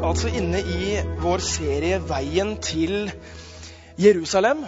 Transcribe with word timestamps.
altså 0.00 0.30
inne 0.32 0.60
i 0.64 0.96
vår 1.20 1.42
serie 1.44 1.98
'Veien 2.00 2.54
til 2.62 3.12
Jerusalem', 4.00 4.64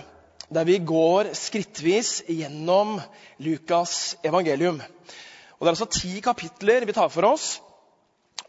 der 0.52 0.64
vi 0.64 0.78
går 0.78 1.32
skrittvis 1.32 2.22
gjennom 2.28 3.00
Lukas' 3.40 4.16
evangelium. 4.24 4.82
Og 5.58 5.60
Det 5.60 5.66
er 5.66 5.72
altså 5.72 6.00
ti 6.00 6.20
kapitler 6.20 6.84
vi 6.84 6.92
tar 6.92 7.08
for 7.08 7.24
oss. 7.24 7.60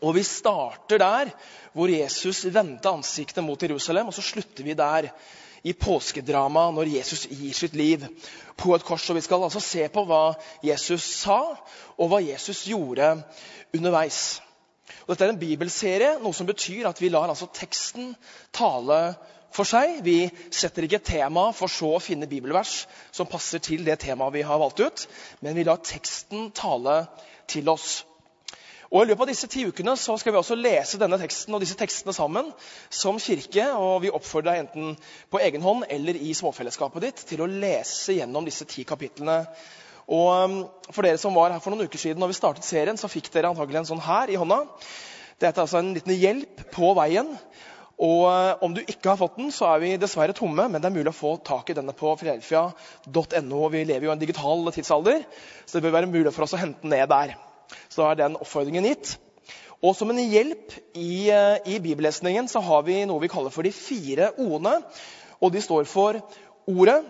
Og 0.02 0.16
Vi 0.16 0.24
starter 0.24 0.98
der 0.98 1.32
hvor 1.74 1.88
Jesus 1.88 2.46
vendte 2.46 2.90
ansiktet 2.90 3.44
mot 3.44 3.64
Jerusalem, 3.64 4.08
og 4.08 4.14
så 4.14 4.22
slutter 4.22 4.64
vi 4.64 4.74
der 4.74 5.08
i 5.64 5.74
påskedrama 5.74 6.72
når 6.72 6.98
Jesus 6.98 7.28
gir 7.28 7.54
sitt 7.54 7.76
liv 7.76 8.04
på 8.58 8.76
et 8.76 8.84
kors. 8.84 9.10
Og 9.10 9.16
Vi 9.16 9.22
skal 9.22 9.44
altså 9.44 9.60
se 9.60 9.88
på 9.88 10.06
hva 10.06 10.34
Jesus 10.64 11.02
sa, 11.02 11.56
og 11.98 12.10
hva 12.10 12.20
Jesus 12.20 12.66
gjorde 12.66 13.24
underveis. 13.74 14.43
Og 15.04 15.12
dette 15.12 15.26
er 15.28 15.34
en 15.34 15.40
bibelserie, 15.42 16.14
noe 16.24 16.36
som 16.36 16.48
betyr 16.48 16.88
at 16.88 17.00
vi 17.04 17.10
lar 17.12 17.28
altså 17.32 17.50
teksten 17.56 18.14
tale 18.56 19.00
for 19.54 19.68
seg. 19.68 19.98
Vi 20.06 20.30
setter 20.56 20.88
ikke 20.88 21.02
et 21.02 21.10
tema 21.12 21.50
for 21.56 21.72
så 21.72 21.90
å 21.98 22.02
finne 22.04 22.30
bibelvers 22.32 22.86
som 23.12 23.28
passer 23.30 23.60
til 23.64 23.84
det 23.88 24.00
temaet 24.06 24.38
vi 24.38 24.46
har 24.48 24.62
valgt 24.64 24.80
ut, 24.80 25.06
men 25.44 25.60
vi 25.60 25.66
lar 25.68 25.84
teksten 25.84 26.50
tale 26.56 27.02
til 27.52 27.68
oss. 27.74 28.02
Og 28.94 29.02
I 29.02 29.10
løpet 29.10 29.26
av 29.26 29.30
disse 29.32 29.48
ti 29.50 29.64
ukene 29.66 29.96
så 29.98 30.16
skal 30.22 30.36
vi 30.36 30.38
også 30.40 30.56
lese 30.56 31.00
denne 31.02 31.18
teksten 31.18 31.56
og 31.58 31.64
disse 31.64 31.76
tekstene 31.80 32.14
sammen 32.14 32.52
som 32.94 33.18
kirke. 33.20 33.66
og 33.74 34.04
Vi 34.06 34.12
oppfordrer 34.14 34.54
deg 34.54 34.64
enten 34.68 34.92
på 35.34 35.42
egen 35.42 35.66
hånd 35.66 35.88
eller 35.90 36.20
i 36.22 36.36
småfellesskapet 36.38 37.08
ditt 37.08 37.24
til 37.32 37.42
å 37.42 37.50
lese 37.50 38.20
gjennom 38.20 38.46
disse 38.46 38.70
ti 38.70 38.86
kapitlene 38.86 39.42
og 40.12 40.30
um, 40.36 40.56
For 40.92 41.06
dere 41.06 41.20
som 41.22 41.36
var 41.36 41.54
her 41.54 41.62
for 41.64 41.72
noen 41.72 41.88
uker 41.88 42.02
siden 42.02 42.20
når 42.20 42.34
vi 42.34 42.40
startet 42.40 42.68
serien, 42.68 43.00
så 43.00 43.12
fikk 43.12 43.30
dere 43.34 43.54
antagelig 43.54 43.84
en 43.84 43.92
sånn 43.94 44.04
her 44.04 44.32
i 44.32 44.40
hånda. 44.40 44.64
Dette 45.40 45.56
er 45.56 45.64
altså 45.64 45.80
en 45.80 45.94
liten 45.96 46.16
hjelp 46.16 46.66
på 46.74 46.92
veien. 46.98 47.30
Og 48.04 48.26
uh, 48.28 48.64
Om 48.66 48.76
du 48.76 48.82
ikke 48.82 49.12
har 49.12 49.20
fått 49.20 49.38
den, 49.40 49.52
så 49.54 49.70
er 49.72 49.84
vi 49.84 49.94
dessverre 50.02 50.36
tomme, 50.36 50.68
men 50.68 50.82
det 50.82 50.90
er 50.90 50.96
mulig 50.96 51.12
å 51.14 51.16
få 51.16 51.36
tak 51.46 51.70
i 51.72 51.78
denne 51.78 51.96
på 51.96 52.16
filadelfia.no. 52.20 53.62
Vi 53.72 53.84
lever 53.88 54.08
jo 54.08 54.12
i 54.12 54.16
en 54.16 54.24
digital 54.24 54.66
tidsalder, 54.76 55.24
så 55.66 55.78
det 55.78 55.86
bør 55.86 56.00
være 56.00 56.12
mulig 56.12 56.34
for 56.34 56.48
oss 56.48 56.56
å 56.58 56.62
hente 56.62 56.84
den 56.84 56.96
ned 56.96 57.08
der. 57.12 57.36
Så 57.88 58.02
da 58.02 58.12
er 58.12 58.24
den 58.26 58.40
oppfordringen 58.42 58.90
gitt. 58.90 59.16
Og 59.84 59.96
Som 60.00 60.12
en 60.12 60.20
hjelp 60.20 60.76
i, 60.96 61.30
uh, 61.32 61.60
i 61.68 61.80
bibellesningen 61.84 62.48
så 62.52 62.64
har 62.64 62.84
vi 62.88 63.04
noe 63.08 63.24
vi 63.24 63.32
kaller 63.32 63.54
for 63.54 63.64
de 63.64 63.72
fire 63.76 64.34
o-ene. 64.40 64.78
Og 65.44 65.52
de 65.54 65.64
står 65.64 65.88
for 65.88 66.20
ordet. 66.68 67.02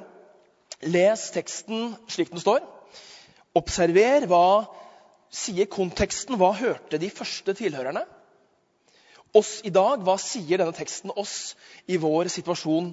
Les 0.83 1.29
teksten 1.31 1.93
slik 2.11 2.33
den 2.33 2.41
står. 2.43 2.63
Observer 3.57 4.27
hva 4.29 4.65
sier 5.33 5.69
konteksten. 5.69 6.37
Hva 6.41 6.53
hørte 6.57 6.99
de 7.01 7.09
første 7.13 7.55
tilhørerne? 7.57 8.05
Oss 9.33 9.59
i 9.65 9.71
dag, 9.73 10.01
hva 10.05 10.17
sier 10.21 10.61
denne 10.61 10.75
teksten 10.77 11.13
oss 11.17 11.55
i 11.89 11.97
vår 11.97 12.29
situasjon 12.29 12.91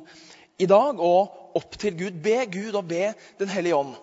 i 0.61 0.69
dag? 0.69 1.01
Og 1.01 1.57
opp 1.61 1.77
til 1.81 1.97
Gud. 1.99 2.21
Be 2.25 2.45
Gud 2.53 2.77
og 2.79 2.87
be 2.89 3.13
Den 3.41 3.53
hellige 3.53 3.77
ånd 3.77 3.97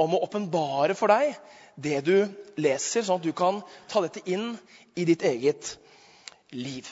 om 0.00 0.16
å 0.16 0.24
åpenbare 0.26 0.96
for 0.98 1.12
deg 1.12 1.36
det 1.78 2.00
du 2.06 2.16
leser, 2.58 3.02
sånn 3.02 3.20
at 3.20 3.26
du 3.26 3.32
kan 3.34 3.60
ta 3.90 4.02
dette 4.02 4.22
inn 4.30 4.54
i 4.98 5.06
ditt 5.06 5.22
eget 5.26 5.74
liv. 6.54 6.86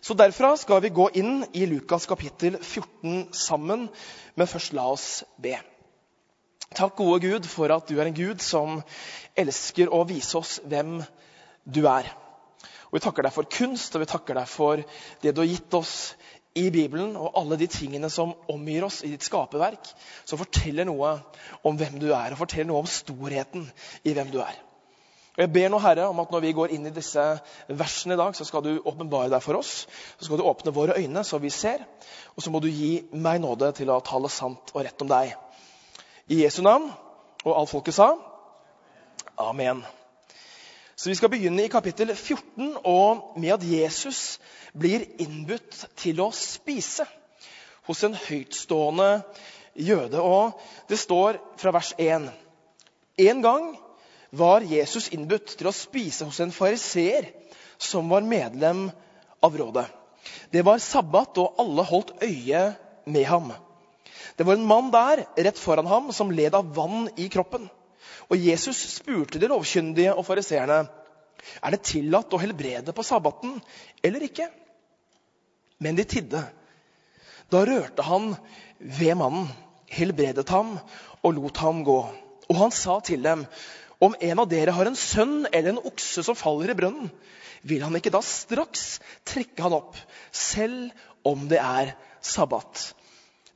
Så 0.00 0.14
Derfra 0.16 0.52
skal 0.60 0.82
vi 0.84 0.92
gå 0.94 1.08
inn 1.18 1.40
i 1.56 1.64
Lukas 1.68 2.06
kapittel 2.08 2.58
14 2.60 3.32
sammen, 3.36 3.88
men 4.36 4.50
først 4.50 4.76
la 4.76 4.84
oss 4.92 5.24
be. 5.40 5.56
Takk, 6.74 6.96
gode 6.98 7.20
Gud, 7.22 7.46
for 7.46 7.70
at 7.70 7.86
du 7.88 8.00
er 8.00 8.08
en 8.08 8.16
Gud 8.16 8.42
som 8.42 8.80
elsker 9.38 9.92
å 9.92 10.02
vise 10.08 10.34
oss 10.38 10.58
hvem 10.66 10.98
du 11.62 11.84
er. 11.86 12.08
Og 12.90 12.98
Vi 12.98 13.02
takker 13.04 13.26
deg 13.26 13.34
for 13.34 13.46
kunst, 13.50 13.94
og 13.94 14.02
vi 14.02 14.10
takker 14.10 14.38
deg 14.38 14.48
for 14.50 14.82
det 15.22 15.34
du 15.34 15.42
har 15.42 15.50
gitt 15.50 15.74
oss 15.78 15.94
i 16.56 16.70
Bibelen, 16.72 17.16
og 17.20 17.36
alle 17.36 17.58
de 17.60 17.68
tingene 17.70 18.10
som 18.10 18.32
omgir 18.50 18.86
oss 18.86 19.02
i 19.04 19.12
ditt 19.12 19.26
skaperverk, 19.26 19.90
som 20.24 20.40
forteller 20.40 20.88
noe 20.88 21.18
om 21.66 21.76
hvem 21.76 21.98
du 22.00 22.08
er, 22.10 22.32
og 22.32 22.40
forteller 22.40 22.70
noe 22.70 22.84
om 22.84 22.90
storheten 22.90 23.66
i 24.02 24.14
hvem 24.16 24.32
du 24.32 24.40
er. 24.40 24.56
Og 25.36 25.42
Jeg 25.44 25.52
ber 25.52 25.68
nå, 25.68 25.78
Herre, 25.84 26.06
om 26.08 26.20
at 26.22 26.30
når 26.32 26.46
vi 26.46 26.54
går 26.56 26.72
inn 26.72 26.88
i 26.88 26.94
disse 26.96 27.22
versene 27.68 28.16
i 28.16 28.20
dag, 28.20 28.32
så 28.34 28.46
skal 28.48 28.64
du 28.64 28.70
åpenbare 28.78 29.28
deg 29.28 29.42
for 29.44 29.58
oss. 29.58 29.82
Så 30.16 30.24
skal 30.24 30.40
du 30.40 30.46
åpne 30.48 30.72
våre 30.72 30.96
øyne, 30.96 31.24
så 31.28 31.36
vi 31.42 31.52
ser. 31.52 31.84
Og 32.36 32.42
så 32.42 32.52
må 32.52 32.62
du 32.64 32.70
gi 32.72 33.02
meg 33.12 33.42
nåde 33.44 33.68
til 33.76 33.92
å 33.92 34.00
tale 34.00 34.32
sant 34.32 34.72
og 34.72 34.86
rett 34.86 35.04
om 35.04 35.12
deg. 35.12 35.34
I 36.26 36.42
Jesu 36.42 36.62
navn. 36.62 36.90
Og 37.44 37.52
alt 37.54 37.70
folket 37.70 37.94
sa 37.94 38.14
amen. 39.38 39.84
Så 40.96 41.10
Vi 41.10 41.14
skal 41.14 41.30
begynne 41.30 41.64
i 41.64 41.70
kapittel 41.70 42.14
14 42.14 42.76
og 42.84 43.36
med 43.36 43.52
at 43.54 43.64
Jesus 43.68 44.38
blir 44.72 45.04
innbudt 45.20 45.84
til 45.96 46.20
å 46.24 46.32
spise 46.34 47.04
hos 47.86 48.02
en 48.04 48.16
høytstående 48.16 49.10
jøde. 49.74 50.20
Og 50.20 50.58
Det 50.88 50.98
står 50.98 51.38
fra 51.56 51.70
vers 51.76 51.92
1. 51.98 52.30
En 53.18 53.42
gang 53.42 53.76
var 54.30 54.64
Jesus 54.66 55.12
innbudt 55.12 55.54
til 55.58 55.68
å 55.68 55.76
spise 55.76 56.24
hos 56.24 56.40
en 56.40 56.52
fariseer 56.52 57.30
som 57.78 58.08
var 58.08 58.26
medlem 58.26 58.88
av 59.44 59.56
rådet. 59.56 59.86
Det 60.50 60.64
var 60.64 60.82
sabbat, 60.82 61.38
og 61.38 61.60
alle 61.60 61.84
holdt 61.86 62.16
øye 62.22 62.74
med 63.06 63.24
ham. 63.24 63.52
Det 64.36 64.44
var 64.44 64.58
en 64.58 64.68
mann 64.68 64.90
der 64.92 65.24
rett 65.36 65.58
foran 65.58 65.88
ham 65.88 66.12
som 66.12 66.30
led 66.30 66.54
av 66.54 66.74
vann 66.76 67.08
i 67.16 67.28
kroppen. 67.32 67.68
Og 68.28 68.36
Jesus 68.36 68.78
spurte 68.96 69.40
de 69.40 69.48
lovkyndige 69.50 70.14
og 70.14 70.26
fariseerne 70.26 70.84
er 71.62 71.72
det 71.72 71.84
tillatt 71.86 72.32
å 72.34 72.40
helbrede 72.42 72.94
på 72.96 73.04
sabbaten 73.06 73.56
eller 74.04 74.24
ikke. 74.26 74.48
Men 75.80 75.96
de 75.98 76.04
tidde. 76.08 76.42
Da 77.52 77.62
rørte 77.68 78.02
han 78.02 78.32
ved 78.80 79.16
mannen, 79.20 79.48
helbredet 79.92 80.48
ham 80.50 80.76
og 81.22 81.36
lot 81.36 81.60
ham 81.62 81.84
gå. 81.86 81.98
Og 82.46 82.58
han 82.60 82.74
sa 82.74 82.98
til 83.04 83.22
dem, 83.22 83.44
om 84.02 84.14
en 84.20 84.42
av 84.42 84.48
dere 84.50 84.74
har 84.76 84.88
en 84.88 84.98
sønn 84.98 85.46
eller 85.52 85.72
en 85.72 85.84
okse 85.88 86.24
som 86.26 86.36
faller 86.36 86.72
i 86.72 86.76
brønnen, 86.78 87.08
vil 87.66 87.82
han 87.82 87.96
ikke 87.98 88.12
da 88.14 88.20
straks 88.22 88.98
trekke 89.26 89.64
han 89.64 89.74
opp, 89.74 89.96
selv 90.30 90.92
om 91.26 91.46
det 91.50 91.58
er 91.62 91.94
sabbat? 92.22 92.90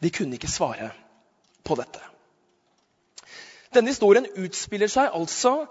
De 0.01 0.11
kunne 0.11 0.37
ikke 0.39 0.51
svare 0.51 0.91
på 1.65 1.77
dette. 1.79 2.01
Denne 3.75 3.93
historien 3.93 4.27
utspiller 4.41 4.91
seg 4.91 5.13
altså 5.15 5.67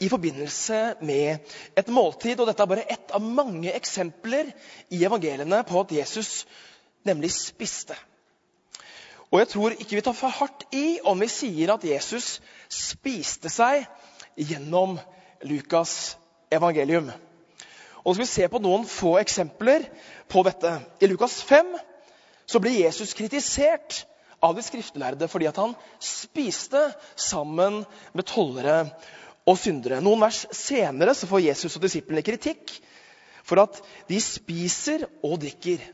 i 0.00 0.08
forbindelse 0.10 0.80
med 1.02 1.54
et 1.76 1.88
måltid. 1.88 2.40
og 2.40 2.46
Dette 2.50 2.62
er 2.62 2.70
bare 2.70 2.86
ett 2.92 3.14
av 3.14 3.24
mange 3.24 3.72
eksempler 3.74 4.50
i 4.90 5.04
evangeliene 5.04 5.62
på 5.66 5.80
at 5.80 5.94
Jesus 5.96 6.46
nemlig 7.08 7.32
spiste. 7.32 7.96
Og 9.30 9.40
Jeg 9.40 9.48
tror 9.48 9.76
ikke 9.76 9.96
vi 9.96 10.04
tar 10.04 10.16
for 10.16 10.32
hardt 10.32 10.64
i 10.72 10.98
om 11.04 11.20
vi 11.20 11.28
sier 11.28 11.74
at 11.74 11.84
Jesus 11.84 12.38
spiste 12.72 13.50
seg 13.52 13.84
gjennom 14.36 14.96
Lukas 15.44 16.16
evangelium. 16.50 17.10
Og 18.04 18.14
så 18.14 18.14
skal 18.14 18.24
vi 18.24 18.30
se 18.32 18.48
på 18.48 18.60
noen 18.64 18.86
få 18.88 19.18
eksempler 19.20 19.84
på 20.32 20.42
dette. 20.46 20.78
I 21.00 21.10
Lukas 21.10 21.42
5 21.44 21.74
så 22.48 22.60
ble 22.62 22.72
Jesus 22.78 23.14
kritisert 23.16 24.02
av 24.44 24.54
de 24.56 24.64
skriftlærde 24.64 25.28
fordi 25.28 25.50
han 25.54 25.74
spiste 26.02 26.80
sammen 27.18 27.82
med 28.16 28.28
tollere 28.28 28.80
og 29.48 29.58
syndere. 29.60 30.00
Noen 30.04 30.22
vers 30.22 30.44
senere 30.56 31.14
så 31.16 31.28
får 31.28 31.46
Jesus 31.48 31.76
og 31.76 31.84
disiplene 31.84 32.24
kritikk 32.24 32.72
for 33.44 33.60
at 33.62 33.80
de 34.08 34.20
spiser 34.22 35.06
og 35.24 35.38
drikker 35.42 35.84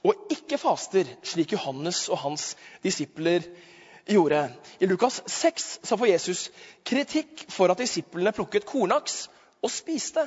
og 0.00 0.32
ikke 0.32 0.56
faster, 0.56 1.04
slik 1.28 1.52
Johannes 1.52 2.06
og 2.08 2.22
hans 2.22 2.54
disipler 2.84 3.44
gjorde. 4.08 4.46
I 4.80 4.88
Lukas 4.88 5.20
6 5.28 5.66
så 5.84 5.98
får 6.00 6.12
Jesus 6.14 6.46
kritikk 6.88 7.44
for 7.52 7.68
at 7.68 7.82
disiplene 7.82 8.32
plukket 8.32 8.64
kornaks 8.68 9.26
og 9.60 9.72
spiste 9.72 10.24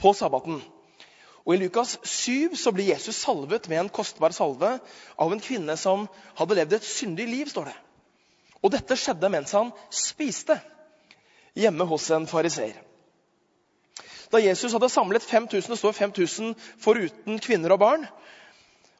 på 0.00 0.12
sabbaten. 0.16 0.58
Og 1.46 1.54
I 1.54 1.60
Lukas 1.62 1.96
7 2.04 2.56
så 2.58 2.72
blir 2.74 2.90
Jesus 2.92 3.16
salvet 3.22 3.68
med 3.70 3.80
en 3.80 3.92
kostbar 3.92 4.34
salve 4.36 4.74
av 5.16 5.32
en 5.32 5.40
kvinne 5.40 5.76
som 5.80 6.04
hadde 6.38 6.58
levd 6.58 6.76
et 6.76 6.86
syndig 6.86 7.26
liv. 7.28 7.48
står 7.48 7.70
det. 7.70 7.76
Og 8.62 8.72
Dette 8.74 8.96
skjedde 8.96 9.32
mens 9.32 9.52
han 9.56 9.72
spiste 9.88 10.58
hjemme 11.56 11.86
hos 11.88 12.10
en 12.10 12.28
fariseer. 12.28 12.76
Da 14.30 14.38
Jesus 14.38 14.72
hadde 14.76 14.88
samlet 14.92 15.24
5000, 15.26 15.72
det 15.72 15.78
står 15.78 15.92
5000 15.96 16.54
foruten 16.78 17.40
kvinner 17.42 17.74
og 17.74 17.80
barn, 17.82 18.06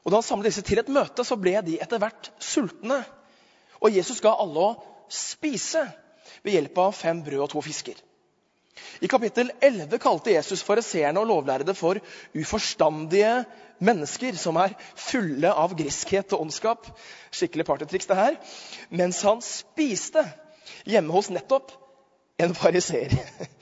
og 0.03 0.11
da 0.11 0.17
han 0.17 0.25
samlet 0.25 0.49
disse 0.49 0.63
til 0.65 0.81
et 0.81 0.89
møte, 0.91 1.23
så 1.23 1.37
ble 1.39 1.53
de 1.63 1.77
etter 1.79 2.01
hvert 2.01 2.31
sultne. 2.41 3.03
Og 3.79 3.93
Jesus 3.93 4.19
ga 4.21 4.33
alle 4.33 4.65
å 4.65 4.77
spise 5.11 5.85
ved 6.41 6.57
hjelp 6.57 6.79
av 6.81 6.95
fem 6.97 7.21
brød 7.23 7.45
og 7.45 7.51
to 7.53 7.61
fisker. 7.63 7.95
I 9.01 9.07
kapittel 9.09 9.51
11 9.61 9.99
kalte 10.01 10.33
Jesus 10.35 10.63
fariseerne 10.63 11.19
og 11.19 11.27
lovlærde 11.27 11.75
for 11.75 11.99
uforstandige 12.37 13.45
mennesker 13.81 14.37
som 14.37 14.59
er 14.61 14.75
fulle 14.95 15.51
av 15.51 15.73
griskhet 15.77 16.33
og 16.35 16.45
ondskap. 16.45 16.87
Skikkelig 17.33 17.65
partytriks, 17.65 18.09
det 18.09 18.19
her. 18.19 18.37
Mens 18.89 19.21
han 19.25 19.41
spiste 19.45 20.23
hjemme 20.85 21.13
hos 21.13 21.31
nettopp 21.33 21.73
en 22.41 22.55
fariseer. 22.57 23.13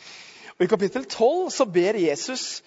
Og 0.60 0.66
I 0.66 0.68
kapittel 0.68 1.06
12 1.08 1.52
så 1.56 1.66
ber 1.66 1.96
Jesus 1.96 2.62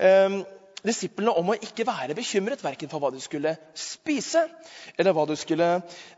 eh, 0.00 0.40
disiplene 0.84 1.32
om 1.32 1.52
å 1.52 1.56
ikke 1.56 1.86
være 1.88 2.16
bekymret 2.16 2.62
verken 2.64 2.90
for 2.92 3.02
hva 3.02 3.10
du 3.14 3.20
skulle 3.22 3.54
spise 3.78 4.44
eller 4.98 5.14
hva 5.16 5.24
du 5.28 5.34
skulle 5.38 5.68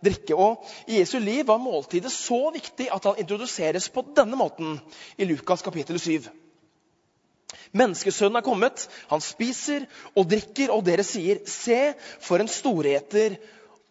drikke. 0.04 0.34
Og 0.34 0.66
I 0.90 1.00
Jesu 1.00 1.18
liv 1.22 1.46
var 1.48 1.62
måltidet 1.62 2.12
så 2.12 2.48
viktig 2.54 2.88
at 2.92 3.06
han 3.06 3.20
introduseres 3.22 3.88
på 3.94 4.04
denne 4.16 4.38
måten 4.38 4.80
i 5.16 5.28
Lukas 5.28 5.62
kapittel 5.66 6.00
7. 6.02 6.26
Menneskesønnen 7.76 8.40
er 8.40 8.46
kommet, 8.46 8.86
han 9.10 9.22
spiser 9.22 9.86
og 10.16 10.26
drikker, 10.30 10.72
og 10.74 10.84
dere 10.86 11.04
sier, 11.06 11.42
se, 11.50 11.94
for 12.22 12.42
en 12.42 12.50
storeter 12.50 13.36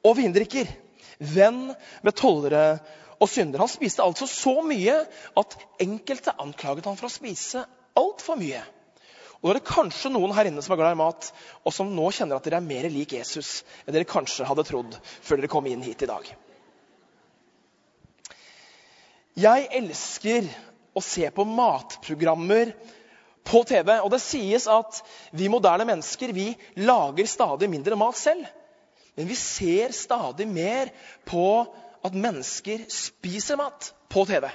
og 0.06 0.18
vindrikker. 0.20 0.70
Venn 1.20 1.70
med 2.04 2.16
tollere 2.18 2.80
og 3.22 3.30
syndere. 3.32 3.64
Han 3.64 3.72
spiste 3.72 4.04
altså 4.04 4.28
så 4.28 4.58
mye 4.66 4.98
at 5.40 5.58
enkelte 5.84 6.36
anklaget 6.42 6.90
han 6.90 7.00
for 7.00 7.08
å 7.08 7.14
spise 7.14 7.64
altfor 7.96 8.40
mye. 8.40 8.64
Og 9.46 9.54
det 9.54 9.62
er 9.62 9.68
kanskje 9.70 10.10
noen 10.10 10.34
her 10.34 10.50
inne 10.50 10.64
som 10.66 10.74
er 10.74 10.80
glad 10.80 10.96
i 10.96 10.98
mat, 10.98 11.28
og 11.62 11.74
som 11.76 11.92
nå 11.94 12.08
kjenner 12.18 12.40
at 12.40 12.48
dere 12.48 12.58
er 12.58 12.66
mer 12.66 12.88
lik 12.90 13.14
Jesus 13.14 13.60
enn 13.86 13.94
dere 13.94 14.10
kanskje 14.10 14.48
hadde 14.50 14.66
trodd 14.66 14.98
før 15.22 15.38
dere 15.38 15.52
kom 15.54 15.70
inn 15.70 15.86
hit 15.86 16.02
i 16.02 16.10
dag. 16.10 16.32
Jeg 19.38 19.68
elsker 19.78 20.50
å 20.96 21.04
se 21.04 21.30
på 21.36 21.46
matprogrammer 21.46 22.72
på 23.46 23.62
TV. 23.68 23.92
Og 24.02 24.10
det 24.14 24.22
sies 24.24 24.66
at 24.72 25.02
vi 25.36 25.52
moderne 25.52 25.86
mennesker 25.88 26.34
vi 26.34 26.50
lager 26.82 27.30
stadig 27.30 27.70
mindre 27.70 27.98
mat 28.00 28.18
selv. 28.18 28.48
Men 29.16 29.30
vi 29.30 29.38
ser 29.40 29.94
stadig 29.96 30.48
mer 30.50 30.90
på 31.28 31.46
at 32.06 32.16
mennesker 32.16 32.88
spiser 32.92 33.60
mat 33.60 33.92
på 34.12 34.26
TV. 34.28 34.50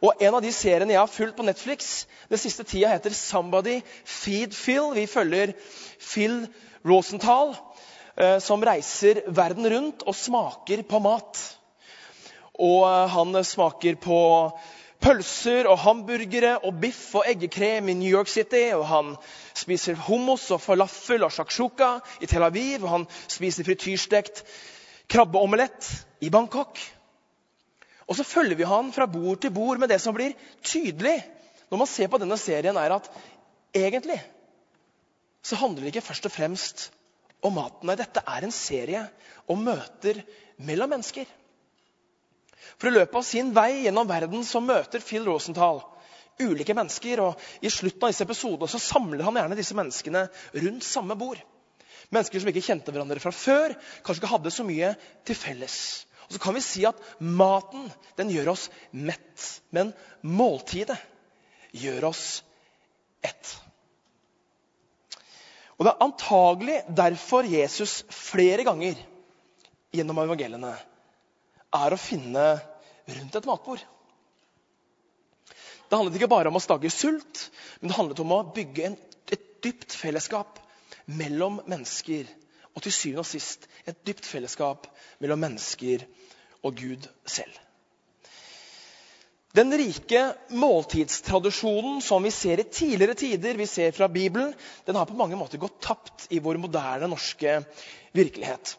Og 0.00 0.22
En 0.24 0.34
av 0.34 0.40
de 0.40 0.52
seriene 0.52 0.94
jeg 0.94 1.00
har 1.00 1.12
fulgt 1.12 1.36
på 1.36 1.44
Netflix 1.44 2.06
den 2.30 2.40
siste 2.40 2.64
tida, 2.64 2.88
heter 2.88 3.10
'Somebody 3.10 3.80
Feed 4.04 4.54
Phil'. 4.56 4.94
Vi 4.94 5.06
følger 5.06 5.52
Phil 6.00 6.48
Rosenthal, 6.84 7.54
eh, 8.16 8.38
som 8.38 8.62
reiser 8.62 9.22
verden 9.28 9.68
rundt 9.68 10.02
og 10.06 10.14
smaker 10.14 10.82
på 10.82 10.98
mat. 10.98 11.58
Og 12.54 12.88
eh, 12.88 13.08
han 13.08 13.44
smaker 13.44 13.94
på 14.00 14.20
pølser 15.00 15.68
og 15.68 15.78
hamburgere 15.78 16.58
og 16.64 16.80
biff 16.80 17.14
og 17.14 17.24
eggekrem 17.28 17.88
i 17.88 17.94
New 17.94 18.10
York 18.10 18.28
City. 18.28 18.72
Og 18.72 18.86
han 18.86 19.16
spiser 19.54 20.00
hummus 20.08 20.50
og 20.50 20.60
falafel 20.60 21.24
og 21.24 21.32
shakshuka 21.32 21.98
i 22.20 22.26
Tel 22.26 22.42
Aviv. 22.42 22.84
Og 22.84 22.88
han 22.88 23.06
spiser 23.28 23.64
frityrstekt 23.64 24.44
krabbeomelett 25.08 26.06
i 26.20 26.30
Bangkok. 26.30 26.80
Og 28.10 28.18
så 28.18 28.26
følger 28.26 28.58
vi 28.58 28.66
han 28.66 28.90
fra 28.92 29.06
bord 29.06 29.38
til 29.42 29.54
bord 29.54 29.78
med 29.78 29.92
det 29.92 30.00
som 30.02 30.16
blir 30.16 30.34
tydelig 30.66 31.20
når 31.70 31.78
man 31.78 31.86
ser 31.86 32.10
på 32.10 32.18
denne 32.18 32.38
serien, 32.40 32.74
er 32.76 32.96
at 32.96 33.06
egentlig 33.78 34.18
så 35.46 35.56
handler 35.60 35.86
det 35.86 35.92
ikke 35.94 36.08
først 36.08 36.26
og 36.26 36.34
fremst 36.34 36.88
om 37.46 37.54
maten. 37.56 37.86
Nei, 37.88 37.96
dette 37.96 38.24
er 38.26 38.44
en 38.44 38.54
serie 38.54 39.04
om 39.50 39.62
møter 39.64 40.18
mellom 40.66 40.90
mennesker. 40.92 41.28
For 42.76 42.90
i 42.90 42.92
løpet 42.92 43.16
av 43.16 43.24
sin 43.24 43.54
vei 43.56 43.84
gjennom 43.86 44.08
verden 44.10 44.44
så 44.44 44.60
møter 44.60 45.00
Phil 45.04 45.24
Rosenthal 45.28 45.80
ulike 46.40 46.74
mennesker. 46.76 47.22
og 47.22 47.40
I 47.62 47.72
slutten 47.72 48.04
av 48.04 48.12
disse 48.12 48.26
episodene 48.26 48.68
så 48.68 48.82
samler 48.82 49.24
han 49.24 49.38
gjerne 49.38 49.58
disse 49.58 49.76
menneskene 49.78 50.26
rundt 50.58 50.86
samme 50.86 51.16
bord. 51.20 51.40
Mennesker 52.10 52.42
som 52.42 52.50
ikke 52.50 52.64
kjente 52.66 52.92
hverandre 52.92 53.22
fra 53.22 53.32
før, 53.32 53.76
kanskje 54.02 54.24
ikke 54.24 54.34
hadde 54.34 54.52
så 54.52 54.66
mye 54.66 54.94
til 55.28 55.38
felles. 55.38 55.76
Og 56.30 56.36
så 56.36 56.42
kan 56.44 56.54
vi 56.54 56.62
si 56.62 56.84
at 56.86 56.98
maten 57.18 57.88
den 58.14 58.28
gjør 58.30 58.52
oss 58.52 58.68
mett, 58.94 59.46
men 59.74 59.90
måltidet 60.22 60.94
gjør 61.74 62.06
oss 62.12 62.44
ett. 63.26 63.56
Og 65.74 65.86
Det 65.86 65.90
er 65.90 66.04
antagelig 66.04 66.76
derfor 66.94 67.48
Jesus 67.50 68.04
flere 68.14 68.62
ganger 68.68 68.94
gjennom 69.90 70.22
evangeliene 70.22 70.70
er 71.80 71.94
å 71.94 71.98
finne 71.98 72.44
rundt 73.10 73.38
et 73.40 73.48
matbord. 73.50 73.82
Det 75.90 75.98
handlet 75.98 76.20
ikke 76.20 76.30
bare 76.30 76.52
om 76.52 76.60
å 76.60 76.62
stagge 76.62 76.92
sult, 76.94 77.48
men 77.80 77.90
det 77.90 77.98
handlet 77.98 78.22
om 78.22 78.36
å 78.36 78.44
bygge 78.54 78.86
en, 78.86 78.98
et 79.34 79.48
dypt 79.66 79.98
fellesskap 79.98 80.60
mellom 81.10 81.58
mennesker. 81.66 82.28
Og 82.70 82.84
til 82.84 82.94
syvende 82.94 83.24
og 83.24 83.30
sist 83.32 83.66
et 83.82 83.98
dypt 84.06 84.28
fellesskap 84.28 84.86
mellom 85.18 85.42
mennesker 85.42 86.04
og 86.62 86.76
Gud 86.76 87.08
selv. 87.24 87.52
Den 89.56 89.72
rike 89.74 90.20
måltidstradisjonen 90.54 91.98
som 92.06 92.22
vi 92.22 92.30
ser 92.30 92.60
i 92.62 92.68
tidligere 92.70 93.16
tider, 93.18 93.56
vi 93.58 93.66
ser 93.66 93.90
fra 93.96 94.06
Bibelen, 94.08 94.52
den 94.86 94.94
har 94.94 95.08
på 95.10 95.16
mange 95.18 95.38
måter 95.38 95.58
gått 95.58 95.80
tapt 95.82 96.28
i 96.30 96.38
vår 96.38 96.60
moderne 96.62 97.08
norske 97.10 97.56
virkelighet. 98.14 98.76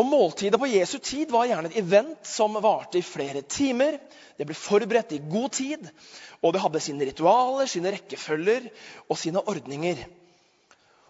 Og 0.00 0.08
Måltidet 0.08 0.60
på 0.60 0.68
Jesu 0.68 0.98
tid 1.04 1.32
var 1.32 1.48
gjerne 1.48 1.68
et 1.68 1.78
event 1.80 2.26
som 2.26 2.56
varte 2.64 3.00
i 3.00 3.04
flere 3.04 3.42
timer. 3.44 3.98
Det 4.36 4.46
ble 4.48 4.56
forberedt 4.56 5.12
i 5.16 5.20
god 5.24 5.52
tid, 5.56 5.88
og 6.40 6.54
det 6.54 6.62
hadde 6.64 6.80
sine 6.80 7.08
ritualer, 7.08 7.68
sine 7.68 7.92
rekkefølger 7.92 8.70
og 9.06 9.20
sine 9.20 9.40
ordninger. 9.40 10.00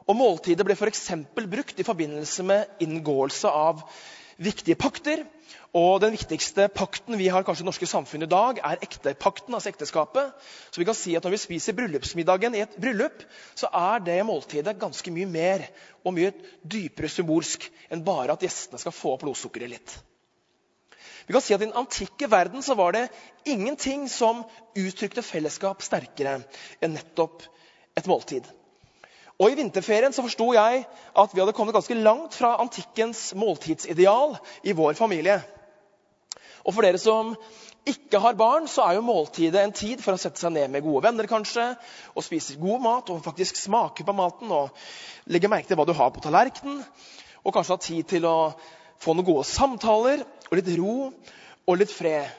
Og 0.06 0.18
Måltidet 0.18 0.66
ble 0.66 0.74
f.eks. 0.74 1.06
brukt 1.34 1.78
i 1.78 1.86
forbindelse 1.86 2.46
med 2.46 2.82
inngåelse 2.82 3.50
av 3.50 3.86
viktige 4.44 4.78
pakter. 4.78 5.24
Og 5.72 6.02
Den 6.02 6.12
viktigste 6.12 6.66
pakten 6.68 7.16
vi 7.16 7.30
har 7.32 7.44
kanskje 7.46 7.64
i 7.64 7.68
norske 7.68 7.88
samfunn 7.88 8.26
i 8.26 8.28
dag, 8.28 8.58
er 8.60 8.82
ektepakten, 8.84 9.54
altså 9.56 9.70
ekteskapet. 9.72 10.34
Så 10.70 10.80
vi 10.80 10.84
kan 10.88 10.96
si 10.96 11.16
at 11.16 11.24
Når 11.24 11.32
vi 11.36 11.40
spiser 11.40 11.76
bryllupsmiddagen 11.76 12.54
i 12.54 12.62
et 12.64 12.76
bryllup, 12.76 13.24
så 13.56 13.70
er 13.72 14.04
det 14.04 14.20
måltidet 14.26 14.78
ganske 14.80 15.10
mye 15.10 15.26
mer 15.26 15.64
og 16.04 16.14
mye 16.16 16.32
dypere 16.64 17.08
symbolsk 17.08 17.68
enn 17.90 18.04
bare 18.04 18.32
at 18.32 18.44
gjestene 18.44 18.80
skal 18.80 18.92
få 18.92 19.14
opp 19.14 19.24
blodsukkeret 19.24 19.72
litt. 19.72 19.98
Vi 21.26 21.32
kan 21.32 21.42
si 21.44 21.54
at 21.54 21.62
I 21.62 21.68
den 21.68 21.78
antikke 21.78 22.28
verden 22.30 22.62
så 22.62 22.74
var 22.74 22.92
det 22.92 23.08
ingenting 23.48 24.08
som 24.10 24.42
uttrykte 24.76 25.22
fellesskap 25.22 25.82
sterkere 25.84 26.40
enn 26.82 26.96
nettopp 26.98 27.46
et 27.96 28.08
måltid. 28.10 28.44
Og 29.40 29.50
I 29.50 29.56
vinterferien 29.58 30.12
så 30.14 30.24
forsto 30.24 30.52
jeg 30.54 30.84
at 31.22 31.34
vi 31.34 31.40
hadde 31.40 31.54
kommet 31.56 31.74
ganske 31.76 31.96
langt 31.98 32.36
fra 32.36 32.56
antikkens 32.62 33.30
måltidsideal 33.38 34.36
i 34.68 34.74
vår 34.76 34.96
familie. 34.98 35.40
Og 36.62 36.74
For 36.74 36.84
dere 36.84 37.00
som 37.00 37.32
ikke 37.88 38.20
har 38.22 38.36
barn, 38.38 38.68
så 38.70 38.84
er 38.86 38.98
jo 38.98 39.06
måltidet 39.06 39.58
en 39.58 39.74
tid 39.74 40.02
for 40.04 40.14
å 40.14 40.20
sette 40.20 40.38
seg 40.38 40.52
ned 40.54 40.70
med 40.70 40.84
gode 40.84 41.02
venner 41.08 41.26
kanskje, 41.26 41.64
og 42.14 42.22
spise 42.22 42.54
god 42.60 42.84
mat 42.84 43.10
og 43.10 43.24
faktisk 43.24 43.58
smake 43.58 44.06
på 44.06 44.14
maten 44.14 44.52
og 44.54 44.70
legge 45.26 45.50
merke 45.50 45.66
til 45.70 45.80
hva 45.80 45.88
du 45.88 45.94
har 45.98 46.12
på 46.14 46.22
tallerkenen. 46.22 46.84
Og 47.42 47.54
kanskje 47.56 47.74
ha 47.74 47.82
tid 47.82 48.06
til 48.12 48.28
å 48.28 48.52
få 49.02 49.16
noen 49.16 49.26
gode 49.26 49.48
samtaler 49.50 50.22
og 50.22 50.54
litt 50.54 50.70
ro 50.78 51.10
og 51.10 51.80
litt 51.80 51.90
fred. 51.90 52.30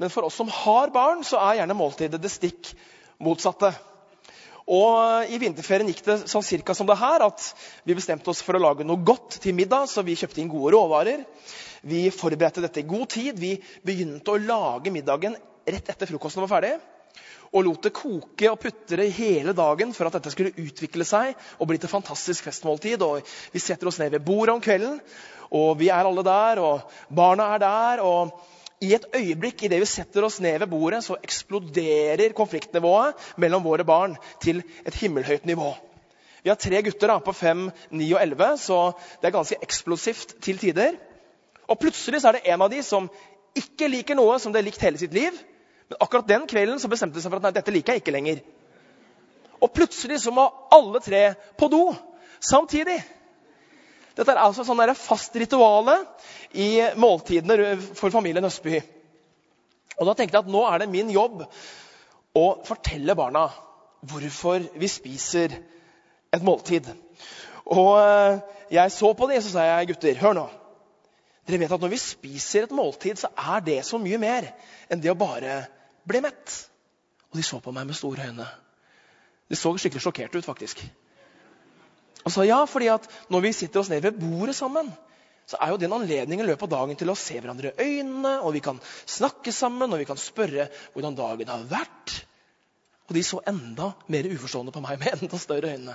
Men 0.00 0.12
for 0.12 0.24
oss 0.28 0.38
som 0.40 0.48
har 0.52 0.92
barn, 0.94 1.20
så 1.24 1.40
er 1.42 1.60
gjerne 1.60 1.76
måltidet 1.76 2.20
det 2.22 2.32
stikk 2.32 2.72
motsatte. 3.20 3.74
Og 4.66 5.30
I 5.30 5.38
vinterferien 5.38 5.86
gikk 5.92 6.02
det 6.02 6.16
sånn 6.26 6.42
cirka 6.42 6.74
som 6.74 6.88
det 6.88 6.98
her, 6.98 7.22
at 7.22 7.42
vi 7.86 7.94
bestemte 7.94 8.32
oss 8.32 8.42
for 8.42 8.58
å 8.58 8.62
lage 8.62 8.86
noe 8.86 8.98
godt 8.98 9.38
til 9.44 9.54
middag. 9.54 9.86
Så 9.90 10.02
vi 10.02 10.16
kjøpte 10.18 10.42
inn 10.42 10.50
gode 10.50 10.74
råvarer. 10.74 11.22
Vi 11.86 12.08
forberedte 12.10 12.64
dette 12.64 12.82
i 12.82 12.88
god 12.88 13.06
tid. 13.14 13.38
Vi 13.38 13.54
begynte 13.86 14.34
å 14.34 14.42
lage 14.42 14.90
middagen 14.90 15.38
rett 15.66 15.90
etter 15.94 16.10
frokosten 16.10 16.42
var 16.42 16.50
ferdig. 16.56 16.74
Og 17.54 17.62
lot 17.62 17.86
det 17.86 17.94
koke 17.94 18.50
og 18.50 18.58
putre 18.58 19.06
hele 19.14 19.54
dagen 19.56 19.94
for 19.94 20.08
at 20.08 20.18
dette 20.18 20.32
skulle 20.34 20.54
utvikle 20.58 21.06
seg 21.06 21.36
og 21.60 21.70
bli 21.70 21.78
til 21.78 21.92
fantastisk 21.92 22.48
festmåltid. 22.48 23.06
Og 23.06 23.22
vi 23.54 23.62
setter 23.62 23.86
oss 23.86 24.00
ned 24.02 24.16
ved 24.16 24.26
bordet 24.26 24.56
om 24.56 24.62
kvelden, 24.64 24.98
og 25.54 25.76
vi 25.78 25.92
er 25.94 26.02
alle 26.10 26.26
der, 26.26 26.58
og 26.58 27.14
barna 27.14 27.52
er 27.54 27.62
der. 27.62 28.02
og 28.02 28.34
i 28.84 28.92
et 28.94 29.06
øyeblikk 29.16 29.62
idet 29.64 29.80
vi 29.80 29.88
setter 29.88 30.24
oss 30.26 30.40
ned 30.40 30.58
ved 30.60 30.68
bordet, 30.68 31.04
så 31.04 31.16
eksploderer 31.24 32.34
konfliktnivået 32.36 33.14
mellom 33.40 33.64
våre 33.64 33.84
barn 33.84 34.16
til 34.42 34.62
et 34.86 34.94
himmelhøyt 34.94 35.46
nivå. 35.46 35.72
Vi 36.44 36.50
har 36.50 36.58
tre 36.60 36.82
gutter 36.82 37.10
da, 37.10 37.18
på 37.18 37.32
5, 37.32 37.70
9 37.90 38.12
og 38.14 38.22
11, 38.22 38.58
så 38.62 38.80
det 39.20 39.28
er 39.28 39.34
ganske 39.34 39.56
eksplosivt 39.62 40.36
til 40.42 40.58
tider. 40.58 40.98
Og 41.66 41.78
plutselig 41.78 42.20
så 42.22 42.28
er 42.28 42.38
det 42.38 42.52
en 42.52 42.62
av 42.62 42.70
de 42.70 42.82
som 42.86 43.08
ikke 43.56 43.88
liker 43.90 44.14
noe 44.14 44.36
som 44.38 44.52
det 44.52 44.60
har 44.60 44.68
likt 44.68 44.84
hele 44.84 45.00
sitt 45.00 45.16
liv. 45.16 45.34
Men 45.88 45.98
akkurat 46.00 46.28
den 46.28 46.46
kvelden 46.46 46.78
så 46.82 46.90
bestemte 46.92 47.18
de 47.18 47.24
seg 47.24 47.32
for 47.32 47.40
at 47.40 47.48
nei, 47.48 47.54
dette 47.56 47.74
liker 47.74 47.96
jeg 47.96 48.04
ikke 48.04 48.14
lenger. 48.14 48.44
Og 49.58 49.72
plutselig 49.74 50.20
så 50.22 50.34
må 50.34 50.44
alle 50.74 51.00
tre 51.02 51.22
på 51.58 51.70
do 51.72 51.82
samtidig. 52.44 53.00
Dette 54.16 54.32
er 54.32 54.40
altså 54.40 54.64
sånn 54.64 54.80
fast 54.96 55.34
rituale 55.36 55.98
i 56.56 56.80
måltidene 56.96 57.76
for 57.98 58.14
familien 58.14 58.48
Østby. 58.48 58.80
Og 59.96 60.08
da 60.08 60.14
tenkte 60.16 60.38
jeg 60.38 60.44
at 60.46 60.52
nå 60.52 60.62
er 60.68 60.82
det 60.82 60.92
min 60.92 61.10
jobb 61.12 61.44
å 62.36 62.44
fortelle 62.64 63.16
barna 63.16 63.46
hvorfor 64.06 64.64
vi 64.76 64.88
spiser 64.88 65.54
et 66.32 66.44
måltid. 66.44 66.88
Og 67.66 67.92
eh, 68.00 68.38
jeg 68.76 68.94
så 68.94 69.12
på 69.16 69.28
dem, 69.30 69.42
så 69.42 69.52
sa 69.52 69.64
jeg 69.66 69.90
gutter, 69.92 70.20
hør 70.20 70.36
nå. 70.36 70.46
Dere 71.46 71.60
vet 71.62 71.72
at 71.76 71.82
når 71.82 71.92
vi 71.94 72.02
spiser 72.02 72.66
et 72.66 72.74
måltid, 72.74 73.20
så 73.20 73.30
er 73.54 73.64
det 73.64 73.80
så 73.86 74.00
mye 74.02 74.18
mer 74.20 74.48
enn 74.90 75.02
det 75.02 75.12
å 75.12 75.18
bare 75.18 75.60
bli 76.06 76.22
mett. 76.24 76.54
Og 77.30 77.38
de 77.38 77.44
så 77.46 77.60
på 77.62 77.74
meg 77.74 77.88
med 77.88 77.98
store 77.98 78.28
øyne. 78.30 78.46
De 79.46 79.58
så 79.58 79.72
skikkelig 79.78 80.02
sjokkerte 80.02 80.40
ut, 80.40 80.46
faktisk. 80.46 80.82
Og 82.26 82.34
sa 82.34 82.44
ja, 82.46 82.58
fordi 82.66 82.88
at 82.90 83.06
når 83.30 83.44
vi 83.44 83.52
sitter 83.54 83.80
oss 83.80 83.90
ned 83.92 84.02
ved 84.02 84.18
bordet 84.18 84.56
sammen, 84.58 84.90
så 85.46 85.60
er 85.62 85.70
jo 85.70 85.78
det 85.78 85.86
en 85.86 86.00
anledning 86.00 86.42
i 86.42 86.46
løpet 86.48 86.66
av 86.66 86.72
dagen 86.80 86.98
til 86.98 87.12
å 87.12 87.18
se 87.18 87.38
hverandre 87.38 87.70
i 87.70 88.00
øynene, 88.00 88.40
og 88.42 88.56
vi 88.56 88.62
kan 88.64 88.80
snakke 89.06 89.54
sammen, 89.54 89.92
og 89.92 90.02
vi 90.02 90.08
kan 90.08 90.18
spørre 90.18 90.66
hvordan 90.94 91.14
dagen 91.18 91.52
har 91.52 91.62
vært. 91.70 92.16
Og 93.06 93.14
de 93.14 93.22
så 93.22 93.38
enda 93.46 93.92
mer 94.10 94.26
uforstående 94.26 94.74
på 94.74 94.82
meg 94.82 94.98
med 94.98 95.20
enda 95.20 95.38
større 95.38 95.76
øyne. 95.76 95.94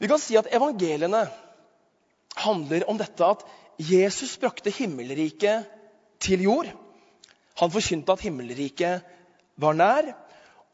Vi 0.00 0.08
kan 0.08 0.22
si 0.22 0.38
at 0.40 0.48
evangeliene 0.56 1.26
handler 2.40 2.86
om 2.88 2.96
dette 2.96 3.26
at 3.26 3.44
Jesus 3.80 4.38
brakte 4.40 4.72
himmelriket 4.72 5.68
til 6.24 6.46
jord. 6.46 6.70
Han 7.60 7.72
forkynte 7.72 8.16
at 8.16 8.24
himmelriket 8.24 9.04
var 9.60 9.76
nær, 9.76 10.14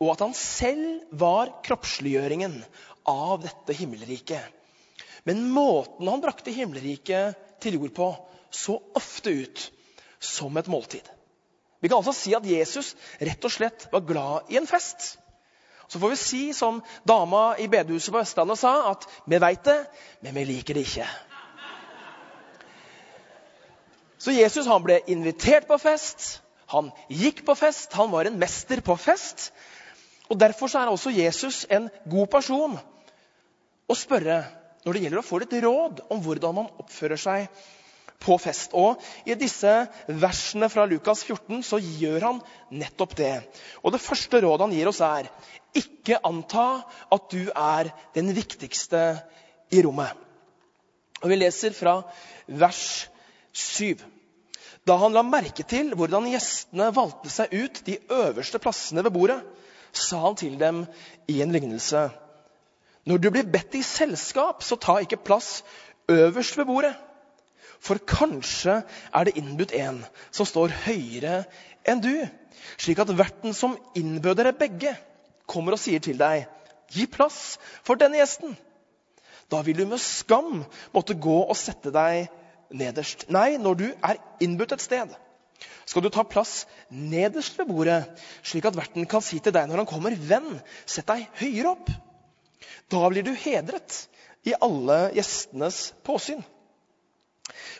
og 0.02 0.12
at 0.12 0.22
han 0.26 0.34
selv 0.36 1.16
var 1.16 1.54
kroppsliggjøringen 1.64 2.58
av 3.08 3.40
dette 3.44 3.76
himmelriket. 3.78 4.44
Men 5.26 5.46
måten 5.50 6.08
han 6.08 6.22
brakte 6.22 6.54
himmelriket 6.54 7.38
til 7.62 7.78
jord 7.80 7.94
på, 7.96 8.08
så 8.52 8.78
ofte 8.98 9.32
ut 9.32 9.62
som 10.22 10.56
et 10.56 10.68
måltid. 10.70 11.04
Vi 11.80 11.88
kan 11.88 12.00
altså 12.00 12.14
si 12.16 12.32
at 12.36 12.46
Jesus 12.46 12.94
rett 13.20 13.44
og 13.44 13.52
slett 13.52 13.88
var 13.92 14.04
glad 14.06 14.52
i 14.52 14.58
en 14.60 14.68
fest. 14.68 15.16
Så 15.88 16.00
får 16.02 16.12
vi 16.12 16.18
si 16.18 16.42
som 16.56 16.80
dama 17.06 17.54
i 17.62 17.68
bedehuset 17.70 18.12
på 18.12 18.20
Østlandet 18.20 18.58
sa, 18.58 18.90
at 18.90 19.06
vi 19.26 19.38
veit 19.42 19.62
det, 19.66 19.78
men 20.24 20.34
vi 20.34 20.46
liker 20.48 20.74
det 20.74 20.86
ikke. 20.86 21.06
Så 24.18 24.34
Jesus 24.34 24.66
han 24.66 24.82
ble 24.82 24.98
invitert 25.12 25.68
på 25.68 25.78
fest, 25.78 26.40
han 26.72 26.90
gikk 27.12 27.44
på 27.46 27.54
fest, 27.54 27.92
han 27.94 28.10
var 28.10 28.26
en 28.26 28.38
mester 28.40 28.82
på 28.82 28.96
fest. 28.98 29.52
Og 30.30 30.38
Derfor 30.40 30.70
er 30.74 30.90
også 30.90 31.12
Jesus 31.14 31.64
en 31.70 31.88
god 32.10 32.26
person 32.32 32.76
å 33.86 33.94
spørre 33.94 34.42
når 34.84 34.94
det 34.94 35.02
gjelder 35.02 35.22
å 35.22 35.26
få 35.26 35.40
litt 35.42 35.56
råd 35.62 36.04
om 36.14 36.22
hvordan 36.22 36.54
man 36.60 36.70
oppfører 36.82 37.18
seg 37.18 37.48
på 38.22 38.36
fest. 38.40 38.74
Og 38.74 39.02
I 39.28 39.36
disse 39.38 39.72
versene 40.06 40.68
fra 40.72 40.86
Lukas 40.88 41.24
14 41.26 41.62
så 41.66 41.80
gjør 41.82 42.28
han 42.30 42.42
nettopp 42.70 43.16
det. 43.18 43.34
Og 43.82 43.94
Det 43.94 44.02
første 44.02 44.40
rådet 44.42 44.66
han 44.66 44.76
gir 44.76 44.90
oss, 44.90 45.02
er 45.02 45.28
ikke 45.76 46.20
anta 46.24 46.68
at 47.12 47.28
du 47.30 47.50
er 47.50 47.90
den 48.16 48.32
viktigste 48.36 49.02
i 49.74 49.82
rommet. 49.84 50.14
Og 51.22 51.30
Vi 51.30 51.38
leser 51.38 51.74
fra 51.76 52.00
vers 52.46 53.08
7. 53.52 53.98
Da 54.86 54.94
han 55.02 55.14
la 55.16 55.24
merke 55.26 55.64
til 55.66 55.90
hvordan 55.98 56.28
gjestene 56.30 56.92
valgte 56.94 57.30
seg 57.32 57.54
ut 57.56 57.82
de 57.86 57.98
øverste 58.06 58.60
plassene 58.62 59.02
ved 59.02 59.14
bordet, 59.14 59.40
sa 59.92 60.20
han 60.24 60.38
til 60.38 60.56
dem 60.60 60.84
i 61.28 61.40
en 61.42 61.52
lignelse. 61.54 62.08
Når 63.06 63.18
du 63.22 63.30
blir 63.30 63.50
bedt 63.50 63.76
i 63.78 63.84
selskap, 63.86 64.62
så 64.62 64.78
ta 64.80 64.98
ikke 65.02 65.22
plass 65.22 65.62
øverst 66.10 66.58
ved 66.58 66.66
bordet. 66.66 66.94
For 67.80 68.00
kanskje 68.08 68.80
er 69.14 69.26
det 69.26 69.36
innbudt 69.38 69.74
en 69.76 70.00
som 70.34 70.48
står 70.48 70.74
høyere 70.86 71.44
enn 71.86 72.00
du, 72.02 72.14
slik 72.80 72.98
at 73.02 73.12
verten 73.18 73.54
som 73.54 73.76
innbød 73.94 74.40
dere 74.40 74.56
begge, 74.56 74.96
kommer 75.46 75.76
og 75.76 75.82
sier 75.82 76.02
til 76.02 76.18
deg, 76.18 76.48
gi 76.90 77.06
plass 77.10 77.58
for 77.86 77.98
denne 78.00 78.18
gjesten. 78.18 78.56
Da 79.52 79.60
vil 79.62 79.78
du 79.78 79.86
med 79.86 80.02
skam 80.02 80.64
måtte 80.94 81.14
gå 81.14 81.36
og 81.44 81.54
sette 81.58 81.92
deg 81.94 82.26
nederst. 82.74 83.28
Nei, 83.30 83.54
når 83.62 83.78
du 83.78 83.86
er 84.02 84.18
innbudt 84.42 84.74
et 84.74 84.82
sted, 84.82 85.12
skal 85.86 86.04
du 86.04 86.10
ta 86.12 86.24
plass 86.26 86.64
nederst 86.90 87.58
ved 87.58 87.70
bordet, 87.70 88.00
slik 88.46 88.66
at 88.68 88.76
verten 88.76 89.06
kan 89.10 89.24
si 89.24 89.38
til 89.40 89.54
deg 89.54 89.68
når 89.70 89.82
han 89.82 89.88
kommer, 89.90 90.16
venn, 90.16 90.58
sett 90.84 91.08
deg 91.08 91.26
høyere 91.40 91.72
opp. 91.76 91.90
Da 92.92 93.06
blir 93.10 93.26
du 93.26 93.32
hedret 93.34 94.04
i 94.46 94.54
alle 94.62 94.98
gjestenes 95.16 95.90
påsyn. 96.06 96.44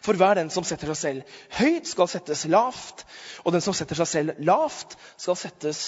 For 0.03 0.19
hver 0.19 0.39
den 0.39 0.51
som 0.55 0.65
setter 0.67 0.93
seg 0.93 0.99
selv 1.01 1.39
høyt, 1.59 1.87
skal 1.91 2.11
settes 2.11 2.45
lavt. 2.51 3.03
Og 3.45 3.55
den 3.55 3.65
som 3.65 3.75
setter 3.75 3.99
seg 3.99 4.11
selv 4.11 4.43
lavt, 4.47 4.95
skal 5.19 5.39
settes 5.39 5.81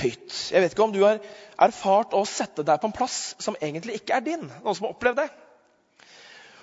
høyt. 0.00 0.32
Jeg 0.52 0.64
vet 0.64 0.74
ikke 0.74 0.84
om 0.84 0.92
du 0.94 1.02
har 1.04 1.20
erfart 1.60 2.16
å 2.16 2.24
sette 2.28 2.64
deg 2.66 2.80
på 2.80 2.90
en 2.90 2.96
plass 2.96 3.34
som 3.42 3.56
egentlig 3.60 4.00
ikke 4.00 4.18
er 4.18 4.26
din. 4.26 4.44
Noen 4.60 4.76
som 4.76 4.88
har 4.88 4.94
opplevd 4.96 5.22
det? 5.22 5.30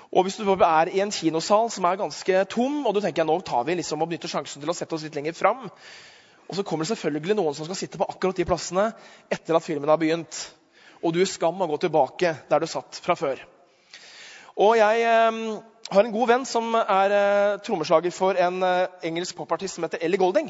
Og 0.10 0.26
hvis 0.26 0.40
du 0.40 0.48
er 0.50 0.90
i 0.90 1.02
en 1.04 1.12
kinosal 1.14 1.70
som 1.70 1.86
er 1.86 2.00
ganske 2.00 2.46
tom, 2.50 2.86
og 2.88 2.96
du 2.96 3.02
tenker 3.04 3.28
nå 3.28 3.36
tar 3.46 3.66
vi 3.68 3.78
liksom 3.78 4.02
og 4.02 4.10
benytter 4.10 4.32
sjansen 4.32 4.62
til 4.62 4.72
å 4.72 4.78
sette 4.78 4.96
oss 4.98 5.06
litt 5.06 5.18
lenger 5.18 5.38
fram, 5.38 5.68
og 6.50 6.58
så 6.58 6.66
kommer 6.66 6.86
det 6.86 6.96
selvfølgelig 6.96 7.38
noen 7.38 7.54
som 7.54 7.68
skal 7.68 7.78
sitte 7.78 8.00
på 8.02 8.08
akkurat 8.10 8.40
de 8.40 8.48
plassene 8.50 8.88
etter 9.30 9.54
at 9.54 9.66
filmen 9.66 9.92
har 9.92 10.00
begynt. 10.02 10.40
Og 11.06 11.14
du 11.14 11.22
er 11.22 11.30
skam 11.30 11.62
å 11.62 11.68
gå 11.70 11.78
tilbake 11.84 12.34
der 12.50 12.64
du 12.64 12.68
satt 12.68 12.98
fra 13.04 13.14
før. 13.16 13.44
Og 14.60 14.74
jeg 14.80 15.04
eh, 15.06 15.38
har 15.94 16.08
en 16.08 16.16
god 16.16 16.32
venn 16.34 16.48
som 16.50 16.74
er 16.80 17.14
eh, 17.16 17.60
trommeslager 17.66 18.12
for 18.12 18.40
en 18.42 18.66
eh, 18.66 18.90
engelsk 19.12 19.38
popartist 19.38 19.78
som 19.78 19.86
heter 19.86 20.02
Ellie 20.02 20.20
Golding. 20.20 20.50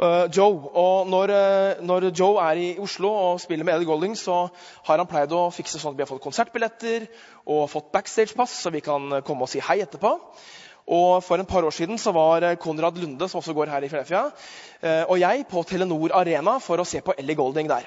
Uh, 0.00 0.24
Joe. 0.32 0.70
Og 0.80 1.08
når, 1.12 1.30
uh, 1.30 1.84
når, 1.84 2.06
Joe 2.16 2.40
er 2.40 2.56
i 2.56 2.68
Oslo 2.80 3.10
og 3.12 3.40
spiller 3.40 3.66
med 3.68 3.74
Eddie 3.74 3.88
Golding, 3.88 4.14
så 4.16 4.46
har 4.86 4.96
han 4.96 5.08
pleid 5.08 5.34
å 5.36 5.50
fikse 5.52 5.76
sånn 5.76 5.92
at 5.92 5.98
vi 5.98 6.06
har 6.06 6.08
fått 6.08 6.22
konsertbilletter 6.24 7.04
og 7.44 7.66
fått 7.68 7.90
backstage-pass, 7.92 8.54
så 8.62 8.72
vi 8.72 8.80
kan 8.80 9.18
komme 9.26 9.44
og 9.44 9.52
si 9.52 9.60
hei 9.60 9.82
etterpå. 9.84 10.14
Og 10.90 11.20
For 11.22 11.36
et 11.36 11.50
par 11.50 11.68
år 11.68 11.76
siden 11.76 12.00
så 12.00 12.14
var 12.16 12.46
Konrad 12.62 12.96
Lunde 12.96 13.28
som 13.28 13.42
også 13.42 13.52
går 13.54 13.68
her 13.74 13.84
i 13.84 13.90
Philadelphia, 13.92 14.24
og 15.12 15.20
jeg 15.20 15.44
på 15.46 15.62
Telenor 15.68 16.16
Arena 16.16 16.56
for 16.64 16.80
å 16.80 16.88
se 16.88 17.02
på 17.04 17.14
Ellie 17.20 17.36
Golding 17.38 17.68
der. 17.70 17.84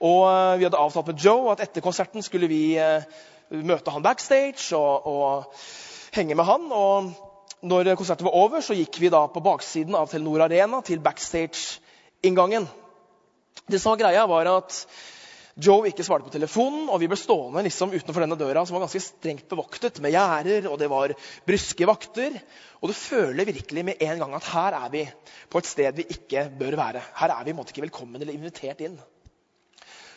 Og 0.00 0.24
Vi 0.58 0.64
hadde 0.64 0.80
avtalt 0.80 1.12
med 1.12 1.20
Joe 1.22 1.52
at 1.52 1.62
etter 1.62 1.84
konserten 1.84 2.24
skulle 2.24 2.48
vi 2.50 2.74
møte 3.52 3.92
han 3.94 4.02
backstage 4.02 4.72
og, 4.74 5.06
og 5.06 6.16
henge 6.16 6.34
med 6.34 6.48
han. 6.48 6.66
og 6.72 7.12
når 7.64 7.94
konserten 7.96 8.28
var 8.28 8.36
over, 8.36 8.62
så 8.64 8.76
gikk 8.76 9.00
vi 9.00 9.10
da 9.12 9.24
på 9.32 9.42
baksiden 9.44 9.96
av 9.96 10.10
Telenor 10.10 10.44
Arena 10.46 10.82
til 10.84 11.02
backstage-inngangen. 11.04 12.68
Det 13.64 13.80
som 13.80 13.94
var 13.94 14.02
greia, 14.04 14.26
var 14.28 14.50
at 14.52 14.84
Joe 15.54 15.86
ikke 15.86 16.02
svarte 16.02 16.26
på 16.26 16.34
telefonen, 16.34 16.88
og 16.90 16.98
vi 16.98 17.06
ble 17.08 17.16
stående 17.18 17.62
liksom 17.62 17.92
utenfor 17.94 18.24
denne 18.24 18.38
døra, 18.38 18.64
som 18.66 18.74
var 18.74 18.84
ganske 18.84 19.04
strengt 19.04 19.46
bevoktet 19.48 20.00
med 20.02 20.12
gjerder, 20.12 20.66
og 20.66 20.80
det 20.80 20.88
var 20.90 21.14
bryske 21.46 21.86
vakter. 21.86 22.36
Og 22.82 22.90
du 22.90 22.96
føler 22.98 23.46
virkelig 23.46 23.84
med 23.86 24.02
en 24.02 24.24
gang 24.24 24.34
at 24.34 24.48
her 24.50 24.78
er 24.82 24.88
vi 24.92 25.04
på 25.48 25.62
et 25.62 25.70
sted 25.70 26.00
vi 26.00 26.08
ikke 26.10 26.48
bør 26.58 26.76
være. 26.80 27.04
Her 27.20 27.36
er 27.38 27.46
vi 27.46 27.54
måtte 27.54 27.72
ikke 27.72 27.86
velkommen 27.86 28.20
eller 28.20 28.34
invitert 28.34 28.82
inn. 28.82 28.98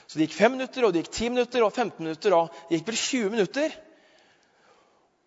Så 0.08 0.18
det 0.18 0.27
gikk 0.27 0.39
fem 0.39 0.56
minutter, 0.56 0.88
og 0.88 0.96
det 0.96 1.06
gikk 1.06 1.13
ti 1.13 1.30
minutter, 1.30 1.63
og 1.63 1.72
15 1.75 2.01
minutter, 2.01 2.34
og 2.34 2.50
det 2.68 2.80
gikk 2.80 2.89
vel 2.89 3.00
20 3.04 3.36
minutter. 3.38 3.77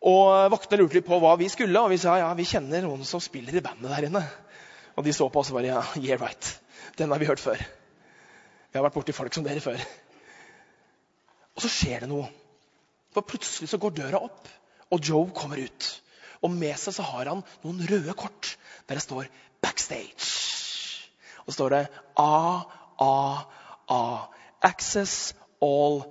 Og 0.00 0.52
Vaktene 0.52 0.80
lurte 0.80 0.97
litt 0.97 1.09
på 1.09 1.19
hva 1.21 1.35
vi 1.40 1.50
skulle, 1.52 1.76
og 1.76 1.92
vi 1.92 1.99
sa 2.00 2.16
ja, 2.21 2.30
vi 2.37 2.49
kjenner 2.49 2.87
noen 2.87 3.04
som 3.09 3.21
spiller 3.21 3.59
i 3.59 3.64
bandet 3.64 3.92
der 3.92 4.09
inne. 4.09 4.23
Og 4.97 5.04
de 5.04 5.12
så 5.12 5.28
på 5.28 5.42
oss 5.42 5.52
og 5.52 5.59
bare 5.59 5.75
ja, 5.75 5.83
yeah 6.00 6.21
right. 6.21 6.52
Den 6.97 7.12
har 7.12 7.21
vi 7.21 7.28
hørt 7.28 7.42
før. 7.42 7.61
Vi 8.71 8.78
har 8.78 8.87
vært 8.87 8.97
borti 8.97 9.14
folk 9.16 9.35
som 9.35 9.45
dere 9.45 9.62
før. 9.62 9.80
Og 11.57 11.64
så 11.64 11.71
skjer 11.73 12.04
det 12.04 12.11
noe. 12.11 12.28
For 13.12 13.26
plutselig 13.26 13.69
så 13.69 13.80
går 13.83 13.97
døra 13.99 14.23
opp, 14.23 14.49
og 14.90 15.04
Joe 15.04 15.28
kommer 15.37 15.61
ut. 15.61 15.88
Og 16.40 16.52
med 16.54 16.78
seg 16.80 16.95
så 16.97 17.04
har 17.04 17.28
han 17.28 17.42
noen 17.64 17.83
røde 17.90 18.14
kort 18.16 18.54
der 18.88 18.97
det 18.97 19.04
står 19.04 19.28
'Backstage'. 19.61 20.30
Og 21.45 21.52
så 21.52 21.59
står 21.59 21.71
det 21.75 21.88
A, 22.16 22.62
A, 23.00 23.45
A. 23.88 24.02
Access 24.62 25.35
all 25.61 26.04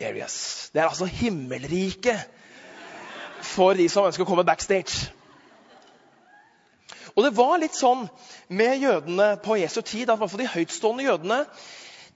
areas. 0.00 0.70
Det 0.72 0.80
er 0.80 0.88
altså 0.88 1.06
himmelriket 1.06 2.28
for 3.44 3.76
de 3.78 3.86
som 3.92 4.08
ønsker 4.08 4.24
å 4.24 4.28
komme 4.28 4.46
backstage. 4.46 5.10
Og 7.14 7.22
det 7.22 7.34
var 7.36 7.60
litt 7.62 7.76
sånn 7.78 8.08
med 8.50 8.82
jødene 8.82 9.34
på 9.44 9.58
Jesu 9.60 9.80
tid 9.86 10.10
at 10.10 10.22
de 10.34 10.50
høytstående 10.50 11.06
jødene 11.06 11.44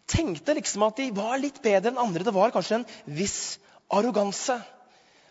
tenkte 0.08 0.56
liksom 0.56 0.87
at 0.88 0.99
de 0.99 1.11
var 1.14 1.38
litt 1.38 1.61
bedre 1.62 1.92
enn 1.92 2.00
andre. 2.02 2.25
Det 2.26 2.35
var 2.35 2.54
kanskje 2.54 2.80
en 2.80 2.88
viss 3.18 3.58
arroganse. 3.94 4.58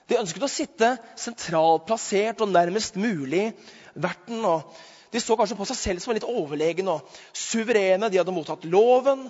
De 0.08 0.20
ønsket 0.22 0.46
å 0.46 0.51
sitte 0.51 0.94
sentralt 1.20 1.88
plassert 1.89 2.39
og 2.44 2.54
nærmest 2.54 2.96
mulig 2.96 3.50
verten. 3.94 4.39
og 4.46 4.72
De 5.12 5.20
så 5.20 5.36
kanskje 5.36 5.58
på 5.60 5.68
seg 5.68 5.82
selv 5.82 6.04
som 6.04 6.16
litt 6.16 6.27
overlegne 6.27 6.94
og 7.00 7.20
suverene. 7.36 8.08
De 8.08 8.22
hadde 8.22 8.36
mottatt 8.36 8.63
loven. 8.70 9.27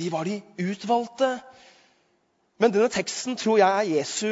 De 0.00 0.10
var 0.10 0.26
de 0.26 0.40
utvalgte. 0.66 1.36
Men 2.56 2.72
denne 2.72 2.88
teksten 2.92 3.36
tror 3.36 3.58
jeg 3.60 3.68
er 3.68 3.90
Jesu 3.98 4.30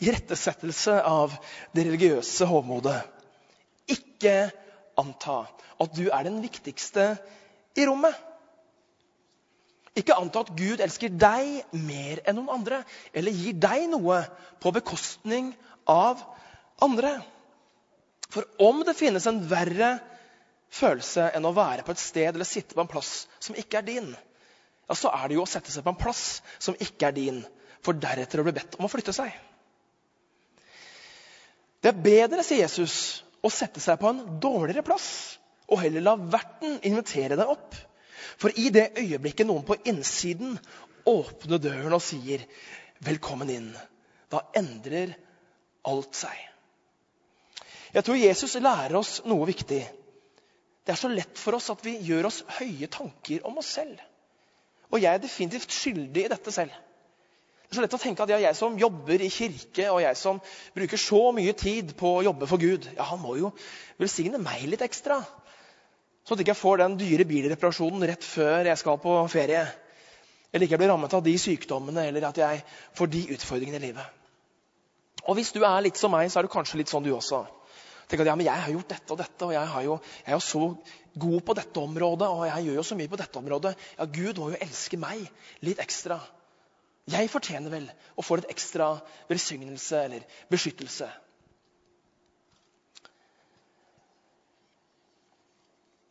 irettesettelse 0.00 0.94
av 1.04 1.34
det 1.76 1.84
religiøse 1.84 2.48
hovmodet. 2.48 2.96
Ikke 3.92 4.48
anta 4.98 5.42
at 5.78 5.92
du 5.96 6.06
er 6.08 6.24
den 6.26 6.40
viktigste 6.42 7.10
i 7.76 7.84
rommet. 7.86 8.14
Ikke 9.98 10.16
anta 10.16 10.44
at 10.44 10.54
Gud 10.56 10.80
elsker 10.80 11.12
deg 11.12 11.74
mer 11.74 12.22
enn 12.24 12.38
noen 12.38 12.54
andre, 12.60 12.80
eller 13.12 13.34
gir 13.34 13.56
deg 13.60 13.88
noe 13.92 14.22
på 14.62 14.72
bekostning 14.76 15.50
av 15.90 16.22
andre. 16.84 17.18
For 18.32 18.46
om 18.62 18.80
det 18.86 18.96
finnes 18.96 19.26
en 19.28 19.42
verre 19.50 19.96
følelse 20.78 21.30
enn 21.34 21.48
å 21.48 21.54
være 21.56 21.84
på 21.84 21.92
et 21.92 22.00
sted 22.00 22.30
eller 22.30 22.48
sitte 22.48 22.76
på 22.76 22.84
en 22.84 22.90
plass 22.90 23.26
som 23.42 23.56
ikke 23.58 23.80
er 23.80 23.86
din, 23.88 24.10
ja, 24.88 24.96
så 24.96 25.10
er 25.12 25.28
det 25.28 25.36
jo 25.36 25.44
å 25.44 25.48
sette 25.48 25.72
seg 25.72 25.84
på 25.84 25.92
en 25.92 26.00
plass 26.00 26.40
som 26.62 26.76
ikke 26.80 27.10
er 27.10 27.16
din, 27.16 27.42
for 27.84 27.98
deretter 27.98 28.40
å 28.40 28.46
bli 28.46 28.54
bedt 28.56 28.78
om 28.78 28.86
å 28.86 28.90
flytte 28.92 29.14
seg. 29.16 29.32
Det 31.78 31.92
er 31.92 32.02
bedre, 32.04 32.42
sier 32.42 32.64
Jesus, 32.64 33.22
å 33.44 33.50
sette 33.52 33.80
seg 33.80 34.00
på 34.00 34.10
en 34.10 34.24
dårligere 34.42 34.84
plass 34.86 35.38
og 35.68 35.82
heller 35.82 36.04
la 36.04 36.16
verten 36.18 36.78
invitere 36.88 37.36
deg 37.38 37.52
opp. 37.52 37.76
For 38.38 38.54
i 38.58 38.68
det 38.74 38.90
øyeblikket 38.98 39.46
noen 39.46 39.66
på 39.66 39.78
innsiden 39.88 40.56
åpner 41.08 41.62
døren 41.62 41.94
og 41.94 42.02
sier 42.02 42.44
'velkommen 43.04 43.50
inn', 43.50 43.76
da 44.30 44.42
endrer 44.56 45.14
alt 45.84 46.14
seg. 46.14 46.36
Jeg 47.94 48.04
tror 48.04 48.16
Jesus 48.20 48.54
lærer 48.54 48.96
oss 48.98 49.22
noe 49.24 49.46
viktig. 49.46 49.80
Det 50.84 50.92
er 50.92 51.00
så 51.00 51.08
lett 51.08 51.38
for 51.38 51.56
oss 51.56 51.70
at 51.70 51.84
vi 51.84 51.96
gjør 52.04 52.28
oss 52.30 52.42
høye 52.58 52.86
tanker 52.86 53.46
om 53.48 53.58
oss 53.58 53.70
selv. 53.78 54.00
Og 54.92 55.02
jeg 55.02 55.14
er 55.14 55.22
definitivt 55.22 55.72
skyldig 55.72 56.24
i 56.24 56.30
dette 56.32 56.52
selv. 56.52 56.72
Det 57.68 57.74
er 57.74 57.76
så 57.76 57.84
lett 57.84 57.94
å 57.98 58.00
tenke 58.00 58.24
at 58.24 58.30
ja, 58.32 58.38
jeg 58.40 58.56
som 58.56 58.78
jobber 58.80 59.20
i 59.20 59.28
kirke, 59.28 59.90
og 59.92 59.98
jeg 60.00 60.16
som 60.16 60.38
bruker 60.72 61.00
så 61.00 61.18
mye 61.36 61.52
tid 61.52 61.90
på 62.00 62.14
å 62.16 62.22
jobbe 62.24 62.46
for 62.48 62.62
Gud, 62.62 62.86
ja, 62.96 63.04
han 63.10 63.20
må 63.20 63.34
jo 63.36 63.50
velsigne 64.00 64.40
meg 64.40 64.62
litt 64.72 64.84
ekstra. 64.86 65.18
Sånn 66.24 66.38
at 66.38 66.40
jeg 66.40 66.46
ikke 66.48 66.62
får 66.62 66.80
den 66.80 66.96
dyre 67.00 67.26
bilreparasjonen 67.28 68.06
rett 68.08 68.24
før 68.24 68.70
jeg 68.70 68.80
skal 68.80 68.96
på 69.02 69.18
ferie. 69.32 69.66
Eller 70.48 70.64
ikke 70.64 70.78
blir 70.80 70.88
rammet 70.94 71.12
av 71.12 71.26
de 71.26 71.34
sykdommene, 71.40 72.06
eller 72.08 72.24
at 72.30 72.40
jeg 72.40 72.64
får 72.96 73.12
de 73.12 73.22
utfordringene 73.36 73.82
i 73.82 73.84
livet. 73.90 74.16
Og 75.28 75.36
hvis 75.36 75.52
du 75.52 75.60
er 75.60 75.84
litt 75.84 76.00
som 76.00 76.16
meg, 76.16 76.32
så 76.32 76.40
er 76.40 76.48
du 76.48 76.52
kanskje 76.52 76.80
litt 76.80 76.88
sånn 76.88 77.04
du 77.04 77.12
også. 77.12 77.42
Tenk 78.08 78.24
at 78.24 78.30
ja, 78.30 78.38
men 78.40 78.48
jeg 78.48 78.64
har 78.64 78.72
gjort 78.72 78.92
dette 78.94 79.12
og 79.12 79.20
dette, 79.20 79.44
og 79.44 79.52
jeg, 79.52 79.84
jo, 79.84 79.98
jeg, 80.22 80.30
er 80.30 80.38
jo 80.38 80.44
så 80.46 80.64
god 81.20 81.40
på 81.44 81.56
dette 81.60 81.84
området, 81.84 82.32
og 82.32 82.46
jeg 82.48 82.64
gjør 82.64 82.80
jo 82.80 82.88
så 82.88 82.96
mye 82.96 83.12
på 83.12 83.20
dette 83.20 83.40
området. 83.44 83.74
Ja, 83.98 84.08
Gud 84.08 84.40
må 84.40 84.48
jo 84.54 84.60
elske 84.64 85.00
meg 85.00 85.28
litt 85.68 85.84
ekstra. 85.84 86.16
Jeg 87.08 87.30
fortjener 87.32 87.72
vel 87.72 87.86
å 88.18 88.24
få 88.24 88.36
litt 88.38 88.50
ekstra 88.52 88.90
velsignelse 89.30 90.02
eller 90.04 90.26
beskyttelse. 90.52 91.08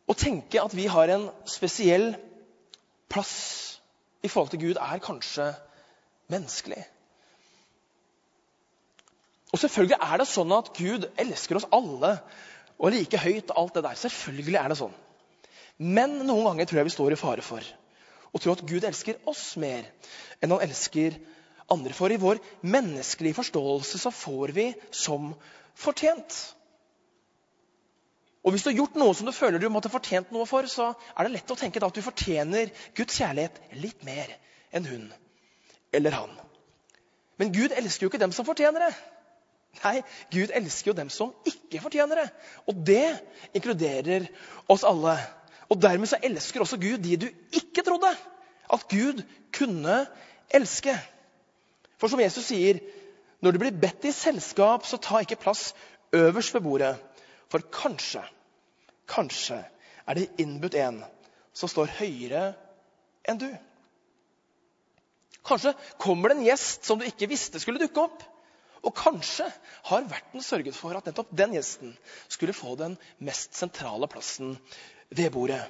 Å 0.08 0.16
tenke 0.16 0.62
at 0.62 0.74
vi 0.74 0.88
har 0.90 1.12
en 1.14 1.28
spesiell 1.46 2.14
plass 3.12 3.34
i 4.24 4.30
forhold 4.30 4.54
til 4.54 4.62
Gud, 4.62 4.78
er 4.80 5.02
kanskje 5.04 5.50
menneskelig. 6.32 6.80
Og 9.52 9.60
selvfølgelig 9.62 9.98
er 10.02 10.20
det 10.20 10.28
sånn 10.28 10.54
at 10.56 10.72
Gud 10.76 11.06
elsker 11.20 11.60
oss 11.60 11.68
alle 11.72 12.16
og 12.78 12.92
like 12.92 13.20
høyt. 13.20 13.52
alt 13.54 13.76
det 13.76 13.84
der. 13.86 14.00
Selvfølgelig 14.00 14.58
er 14.60 14.72
det 14.72 14.80
sånn. 14.80 14.96
Men 15.78 16.18
noen 16.26 16.50
ganger 16.50 16.68
tror 16.68 16.80
jeg 16.80 16.88
vi 16.90 16.96
står 16.96 17.14
i 17.14 17.20
fare 17.20 17.44
for 17.44 17.64
å 18.32 18.40
tro 18.42 18.54
at 18.54 18.64
Gud 18.68 18.84
elsker 18.84 19.20
oss 19.30 19.56
mer 19.60 19.86
enn 20.42 20.54
han 20.54 20.64
elsker 20.64 21.16
andre. 21.72 21.94
For 21.96 22.12
i 22.12 22.20
vår 22.20 22.40
menneskelige 22.66 23.38
forståelse 23.38 24.00
så 24.02 24.12
får 24.14 24.54
vi 24.56 24.68
som 24.94 25.32
fortjent. 25.78 26.36
Og 28.46 28.54
Hvis 28.54 28.64
du 28.64 28.70
har 28.70 28.78
gjort 28.78 28.96
noe 28.96 29.14
som 29.16 29.26
du 29.28 29.34
føler 29.34 29.60
du 29.60 29.68
måtte 29.68 29.90
fortjent 29.92 30.30
noe 30.32 30.46
for, 30.48 30.64
så 30.70 30.92
er 30.94 31.26
det 31.26 31.34
lett 31.34 31.50
å 31.52 31.58
tenke 31.58 31.82
at 31.84 31.94
du 31.94 32.04
fortjener 32.04 32.70
Guds 32.96 33.18
kjærlighet 33.18 33.58
litt 33.82 34.04
mer 34.06 34.30
enn 34.72 34.86
hun 34.88 35.08
eller 35.92 36.14
han. 36.16 36.32
Men 37.38 37.52
Gud 37.54 37.74
elsker 37.76 38.06
jo 38.06 38.10
ikke 38.10 38.20
dem 38.20 38.32
som 38.34 38.46
fortjener 38.48 38.88
det. 38.88 38.92
Nei, 39.82 39.98
Gud 40.32 40.52
elsker 40.54 40.90
jo 40.90 40.96
dem 40.96 41.10
som 41.12 41.34
ikke 41.46 41.82
fortjener 41.82 42.22
det. 42.22 42.28
Og 42.70 42.80
det 42.88 43.18
inkluderer 43.56 44.26
oss 44.70 44.84
alle. 44.86 45.18
Og 45.68 45.80
dermed 45.82 46.08
så 46.08 46.20
elsker 46.24 46.64
også 46.64 46.80
Gud 46.80 47.02
de 47.04 47.16
du 47.20 47.28
ikke 47.52 47.84
trodde 47.84 48.10
at 48.72 48.88
Gud 48.88 49.22
kunne 49.54 49.98
elske. 50.54 50.94
For 51.98 52.08
som 52.08 52.20
Jesus 52.20 52.48
sier, 52.50 52.80
når 53.42 53.54
du 53.54 53.60
blir 53.62 53.80
bedt 53.80 54.06
i 54.08 54.14
selskap, 54.14 54.86
så 54.86 55.00
ta 55.00 55.20
ikke 55.22 55.40
plass 55.40 55.72
øverst 56.16 56.54
ved 56.54 56.64
bordet. 56.64 56.94
For 57.52 57.64
kanskje, 57.72 58.22
kanskje 59.08 59.60
er 60.08 60.18
det 60.18 60.28
innbudt 60.40 60.76
en 60.78 61.02
som 61.56 61.70
står 61.70 61.92
høyere 61.98 62.52
enn 63.28 63.40
du. 63.40 63.48
Kanskje 65.48 65.72
kommer 66.00 66.30
det 66.30 66.38
en 66.38 66.48
gjest 66.48 66.84
som 66.88 67.00
du 67.00 67.06
ikke 67.08 67.30
visste 67.30 67.60
skulle 67.60 67.80
dukke 67.80 68.04
opp. 68.04 68.24
Og 68.86 68.94
kanskje 68.94 69.48
har 69.88 70.06
verten 70.10 70.44
sørget 70.44 70.76
for 70.76 70.94
at 70.94 71.08
nettopp 71.08 71.32
den 71.36 71.56
gjesten 71.56 71.96
skulle 72.30 72.54
få 72.54 72.76
den 72.78 72.94
mest 73.24 73.56
sentrale 73.58 74.06
plassen 74.10 74.54
ved 75.10 75.30
bordet. 75.32 75.62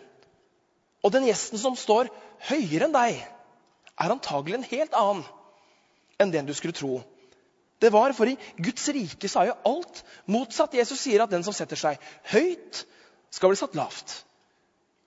Og 1.04 1.12
den 1.14 1.28
gjesten 1.28 1.60
som 1.60 1.76
står 1.78 2.10
høyere 2.50 2.88
enn 2.88 2.96
deg, 2.96 3.20
er 3.98 4.14
antagelig 4.14 4.58
en 4.58 4.70
helt 4.70 4.96
annen 4.98 5.24
enn 6.18 6.32
den 6.34 6.48
du 6.48 6.54
skulle 6.56 6.76
tro. 6.76 7.00
Det 7.78 7.92
var, 7.94 8.12
For 8.12 8.26
i 8.26 8.38
Guds 8.58 8.88
rike 8.90 9.30
er 9.30 9.50
jo 9.50 9.58
alt 9.70 10.02
motsatt. 10.26 10.74
Jesus 10.74 11.00
sier 11.00 11.22
at 11.22 11.30
den 11.30 11.44
som 11.46 11.54
setter 11.54 11.78
seg 11.78 12.02
høyt, 12.32 12.84
skal 13.30 13.52
bli 13.52 13.60
satt 13.60 13.76
lavt. 13.78 14.14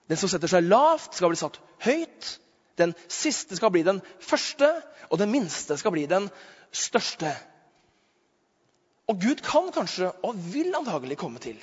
Den 0.08 0.20
som 0.20 0.32
setter 0.32 0.52
seg 0.52 0.68
lavt, 0.68 1.16
skal 1.18 1.32
bli 1.32 1.40
satt 1.40 1.60
høyt. 1.84 2.38
Den 2.80 2.96
siste 3.12 3.58
skal 3.60 3.74
bli 3.74 3.84
den 3.84 4.00
første, 4.24 4.70
og 5.10 5.20
den 5.20 5.32
minste 5.34 5.76
skal 5.80 5.92
bli 5.96 6.06
den 6.08 6.30
største. 6.72 7.34
Og 9.12 9.20
Gud 9.20 9.44
kan 9.44 9.72
kanskje, 9.76 10.12
og 10.24 10.40
vil 10.54 10.72
antagelig 10.78 11.18
komme 11.20 11.42
til, 11.44 11.60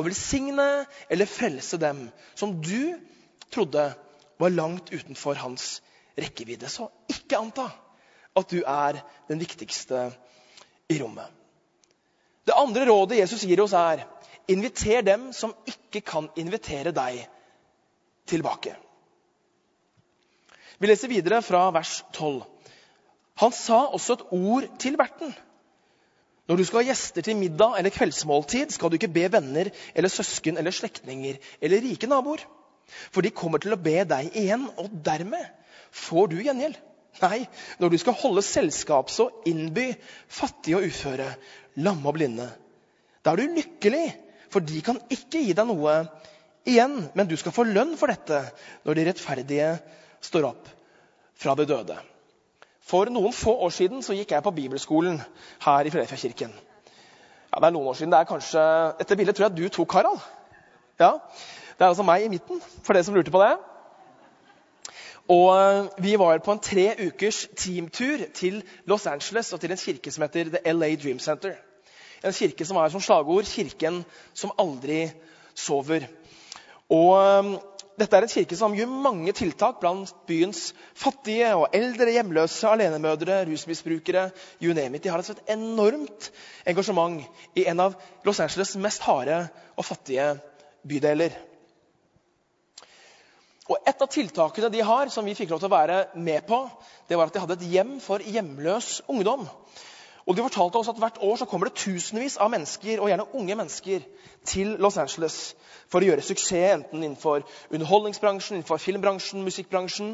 å 0.00 0.06
velsigne 0.06 0.66
eller 1.12 1.28
frelse 1.28 1.78
dem 1.80 2.06
som 2.34 2.56
du 2.62 2.96
trodde 3.52 3.90
var 4.40 4.54
langt 4.54 4.92
utenfor 4.92 5.38
hans 5.42 5.80
rekkevidde. 6.18 6.68
Så 6.72 6.88
ikke 7.12 7.40
anta 7.40 7.68
at 8.36 8.52
du 8.52 8.62
er 8.62 9.00
den 9.28 9.40
viktigste 9.42 10.08
i 10.90 10.98
rommet. 11.00 11.26
Det 12.46 12.56
andre 12.56 12.86
rådet 12.88 13.20
Jesus 13.20 13.44
gir 13.46 13.60
oss, 13.62 13.76
er 13.76 14.06
inviter 14.50 15.04
dem 15.06 15.30
som 15.36 15.52
ikke 15.68 16.02
kan 16.02 16.30
invitere 16.40 16.94
deg 16.94 17.20
tilbake. 18.30 18.74
Vi 20.80 20.88
leser 20.88 21.12
videre 21.12 21.42
fra 21.44 21.66
vers 21.74 22.00
12. 22.16 22.40
Han 23.42 23.52
sa 23.52 23.84
også 23.92 24.16
et 24.16 24.26
ord 24.32 24.66
til 24.80 24.96
verten. 25.00 25.34
Når 26.50 26.58
du 26.58 26.64
skal 26.66 26.80
ha 26.80 26.88
gjester 26.88 27.22
til 27.22 27.36
middag 27.38 27.76
eller 27.78 27.94
kveldsmåltid, 27.94 28.72
skal 28.74 28.90
du 28.90 28.96
ikke 28.98 29.12
be 29.14 29.28
venner 29.30 29.68
eller 29.94 30.10
søsken 30.10 30.56
eller 30.58 30.74
slektninger 30.74 31.36
eller 31.62 31.84
rike 31.84 32.08
naboer. 32.10 32.42
For 33.14 33.22
de 33.22 33.30
kommer 33.30 33.62
til 33.62 33.76
å 33.76 33.78
be 33.78 34.00
deg 34.02 34.34
igjen, 34.34 34.64
og 34.74 34.90
dermed 35.06 35.46
får 35.94 36.32
du 36.32 36.40
gjengjeld. 36.42 36.74
Nei, 37.22 37.44
når 37.78 37.92
du 37.92 37.98
skal 38.02 38.18
holde 38.18 38.42
selskap, 38.42 39.14
så 39.14 39.28
innby 39.46 39.92
fattige 40.26 40.80
og 40.80 40.90
uføre, 40.90 41.28
lamme 41.78 42.10
og 42.10 42.18
blinde. 42.18 42.48
Da 43.22 43.30
er 43.30 43.44
du 43.44 43.54
lykkelig, 43.60 44.04
for 44.50 44.66
de 44.66 44.82
kan 44.82 44.98
ikke 45.06 45.44
gi 45.46 45.54
deg 45.54 45.70
noe 45.70 46.00
igjen, 46.66 46.98
men 47.14 47.30
du 47.30 47.36
skal 47.38 47.54
få 47.54 47.68
lønn 47.70 47.94
for 48.00 48.10
dette 48.10 48.42
når 48.82 48.98
de 48.98 49.06
rettferdige 49.06 49.74
står 50.26 50.50
opp 50.50 50.70
fra 51.38 51.54
det 51.54 51.70
døde. 51.70 52.02
For 52.90 53.06
noen 53.06 53.32
få 53.32 53.52
år 53.62 53.70
siden 53.70 54.02
så 54.02 54.16
gikk 54.18 54.32
jeg 54.34 54.42
på 54.42 54.50
bibelskolen 54.50 55.20
her 55.62 55.86
i 55.86 55.90
Filadelfia-kirken. 55.94 56.50
Ja, 56.50 57.60
det 57.60 57.68
er 57.68 57.74
noen 57.76 57.86
år 57.86 57.98
siden. 57.98 58.10
Det 58.10 58.18
er 58.18 58.26
kanskje, 58.26 58.62
Dette 58.98 59.16
bildet 59.16 59.36
tror 59.36 59.46
jeg 59.46 59.58
du 59.58 59.68
tok, 59.68 59.92
Harald. 59.92 60.18
Ja, 60.98 61.12
Det 61.78 61.84
er 61.84 61.88
altså 61.88 62.02
meg 62.02 62.24
i 62.24 62.28
midten, 62.28 62.58
for 62.82 62.92
dere 62.92 63.04
som 63.06 63.14
lurte 63.14 63.30
på 63.30 63.40
det. 63.40 63.52
Og 65.30 65.46
eh, 65.56 66.02
Vi 66.02 66.18
var 66.18 66.42
på 66.44 66.52
en 66.52 66.58
tre 66.58 66.88
ukers 67.06 67.46
teamtur 67.56 68.26
til 68.34 68.62
Los 68.84 69.06
Angeles 69.06 69.52
og 69.52 69.60
til 69.60 69.70
en 69.70 69.80
kirke 69.80 70.10
som 70.10 70.22
heter 70.26 70.50
The 70.50 70.72
LA 70.72 70.94
Dream 70.94 71.18
Center. 71.18 71.54
En 72.24 72.32
kirke 72.32 72.64
som 72.64 72.76
har 72.76 72.88
som 72.88 73.00
slagord 73.00 73.44
'Kirken 73.44 74.04
som 74.34 74.52
aldri 74.58 75.10
sover'. 75.54 76.04
Og 76.90 77.10
eh, 77.22 77.58
dette 77.98 78.16
er 78.16 78.24
en 78.24 78.30
kirke 78.32 78.56
som 78.56 78.74
gjør 78.76 78.92
mange 79.04 79.32
tiltak 79.36 79.80
blant 79.82 80.12
byens 80.28 80.70
fattige 80.96 81.50
og 81.58 81.74
eldre, 81.76 82.12
hjemløse, 82.14 82.68
alenemødre, 82.68 83.42
rusmisbrukere. 83.48 84.30
You 84.62 84.74
name 84.74 84.96
it. 84.96 85.04
De 85.04 85.10
har 85.10 85.20
altså 85.20 85.36
et 85.36 85.52
enormt 85.56 86.30
engasjement 86.66 87.22
i 87.58 87.66
en 87.68 87.80
av 87.80 87.96
Los 88.24 88.40
Angeles' 88.40 88.76
mest 88.80 89.04
harde 89.04 89.42
og 89.76 89.84
fattige 89.84 90.32
bydeler. 90.88 91.36
Og 93.70 93.78
Et 93.86 94.02
av 94.02 94.08
tiltakene 94.10 94.70
de 94.72 94.80
har, 94.82 95.08
som 95.08 95.24
vi 95.24 95.36
fikk 95.38 95.52
lov 95.52 95.60
til 95.62 95.70
å 95.70 95.76
være 95.76 95.98
med 96.18 96.42
på, 96.48 96.64
det 97.08 97.18
var 97.18 97.30
at 97.30 97.36
de 97.36 97.42
hadde 97.42 97.58
et 97.60 97.68
hjem 97.70 97.98
for 98.02 98.18
hjemløs 98.18 99.00
ungdom. 99.06 99.46
Og 100.30 100.36
De 100.38 100.44
fortalte 100.46 100.78
oss 100.78 100.88
at 100.92 100.98
hvert 101.02 101.16
år 101.26 101.40
så 101.40 101.46
kommer 101.50 101.66
det 101.66 101.80
tusenvis 101.82 102.36
av 102.38 102.52
mennesker, 102.52 103.00
og 103.02 103.08
gjerne 103.10 103.26
unge 103.34 103.56
mennesker 103.58 104.04
til 104.46 104.76
Los 104.78 104.94
Angeles 105.02 105.38
for 105.90 105.98
å 105.98 106.06
gjøre 106.06 106.22
suksess 106.22 106.76
enten 106.76 107.02
innenfor 107.02 107.42
underholdningsbransjen, 107.74 108.60
innenfor 108.60 108.78
filmbransjen, 108.78 109.42
musikkbransjen. 109.42 110.12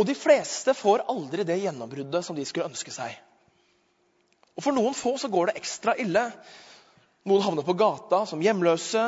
Og 0.00 0.08
de 0.08 0.16
fleste 0.16 0.72
får 0.78 1.04
aldri 1.12 1.44
det 1.44 1.58
gjennombruddet 1.60 2.24
som 2.24 2.38
de 2.38 2.48
skulle 2.48 2.70
ønske 2.70 2.94
seg. 2.94 3.12
Og 4.56 4.64
For 4.64 4.72
noen 4.72 4.96
få 4.96 5.18
så 5.20 5.28
går 5.28 5.50
det 5.50 5.58
ekstra 5.60 5.92
ille. 6.00 6.30
Noen 7.28 7.44
havner 7.44 7.68
på 7.68 7.76
gata 7.76 8.24
som 8.24 8.40
hjemløse. 8.40 9.04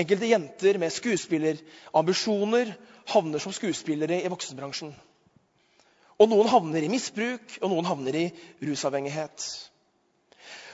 Enkelte 0.00 0.32
jenter 0.32 0.80
med 0.80 0.96
skuespillerambisjoner 0.96 2.72
havner 3.12 3.44
som 3.44 3.52
skuespillere 3.52 4.22
i 4.24 4.32
voksenbransjen. 4.32 4.96
Og 6.20 6.28
noen 6.30 6.50
havner 6.50 6.84
i 6.84 6.90
misbruk, 6.92 7.58
og 7.62 7.70
noen 7.72 7.88
havner 7.88 8.18
i 8.18 8.24
rusavhengighet. 8.62 9.46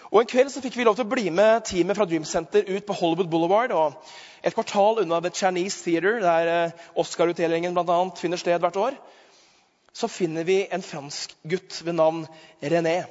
Og 0.08 0.22
En 0.22 0.30
kveld 0.30 0.48
så 0.52 0.62
fikk 0.64 0.78
vi 0.78 0.86
lov 0.88 0.96
til 0.96 1.04
å 1.04 1.10
bli 1.10 1.28
med 1.34 1.66
teamet 1.68 1.96
fra 1.98 2.06
Dream 2.08 2.24
Center 2.24 2.64
ut 2.64 2.86
på 2.86 2.96
Hollywood 2.96 3.28
Boulevard. 3.28 3.72
og 3.72 3.92
Et 4.42 4.54
kvartal 4.54 5.02
unna 5.02 5.20
The 5.20 5.30
Chinese 5.30 5.84
Theater, 5.84 6.20
der 6.20 6.48
eh, 6.48 6.72
Oscar-utdelingen 6.96 7.74
bl.a. 7.76 7.98
finner 8.16 8.40
sted 8.40 8.58
hvert 8.58 8.76
år, 8.76 8.96
så 9.92 10.08
finner 10.08 10.44
vi 10.48 10.62
en 10.72 10.82
fransk 10.82 11.34
gutt 11.44 11.82
ved 11.84 11.98
navn 11.98 12.24
René. 12.62 13.02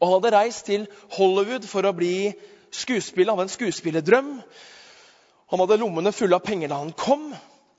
Og 0.00 0.08
Han 0.08 0.14
hadde 0.18 0.36
reist 0.36 0.66
til 0.66 0.86
Hollywood 1.16 1.64
for 1.70 1.86
å 1.86 1.94
bli 1.96 2.32
skuespiller. 2.74 3.32
Han 3.32 3.40
hadde 3.40 3.52
en 3.52 3.56
skuespillerdrøm. 3.56 4.32
Han 5.52 5.62
hadde 5.62 5.80
lommene 5.80 6.12
fulle 6.12 6.36
av 6.36 6.44
penger 6.44 6.68
da 6.72 6.80
han 6.82 6.92
kom, 6.96 7.30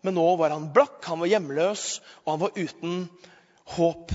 men 0.03 0.17
nå 0.17 0.25
var 0.39 0.51
han 0.53 0.69
blakk, 0.75 0.99
han 1.07 1.21
var 1.23 1.31
hjemløs, 1.31 2.01
og 2.25 2.33
han 2.33 2.41
var 2.43 2.57
uten 2.59 2.95
håp. 3.77 4.11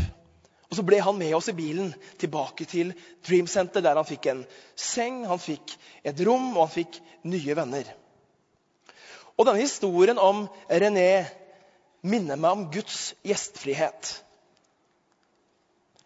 Og 0.69 0.77
Så 0.77 0.85
ble 0.85 1.01
han 1.01 1.17
med 1.17 1.33
oss 1.37 1.49
i 1.49 1.57
bilen 1.57 1.95
tilbake 2.21 2.67
til 2.69 2.93
Dream 3.25 3.49
Center, 3.49 3.81
der 3.81 3.97
han 3.97 4.09
fikk 4.09 4.29
en 4.29 4.45
seng, 4.77 5.23
han 5.27 5.41
fikk 5.41 5.73
et 6.05 6.21
rom 6.29 6.51
og 6.53 6.67
han 6.67 6.75
fikk 6.75 7.01
nye 7.25 7.57
venner. 7.57 7.89
Og 9.39 9.47
Denne 9.47 9.63
historien 9.63 10.21
om 10.21 10.45
René 10.69 11.25
minner 12.03 12.37
meg 12.37 12.51
om 12.53 12.67
Guds 12.75 13.15
gjestfrihet. 13.25 14.13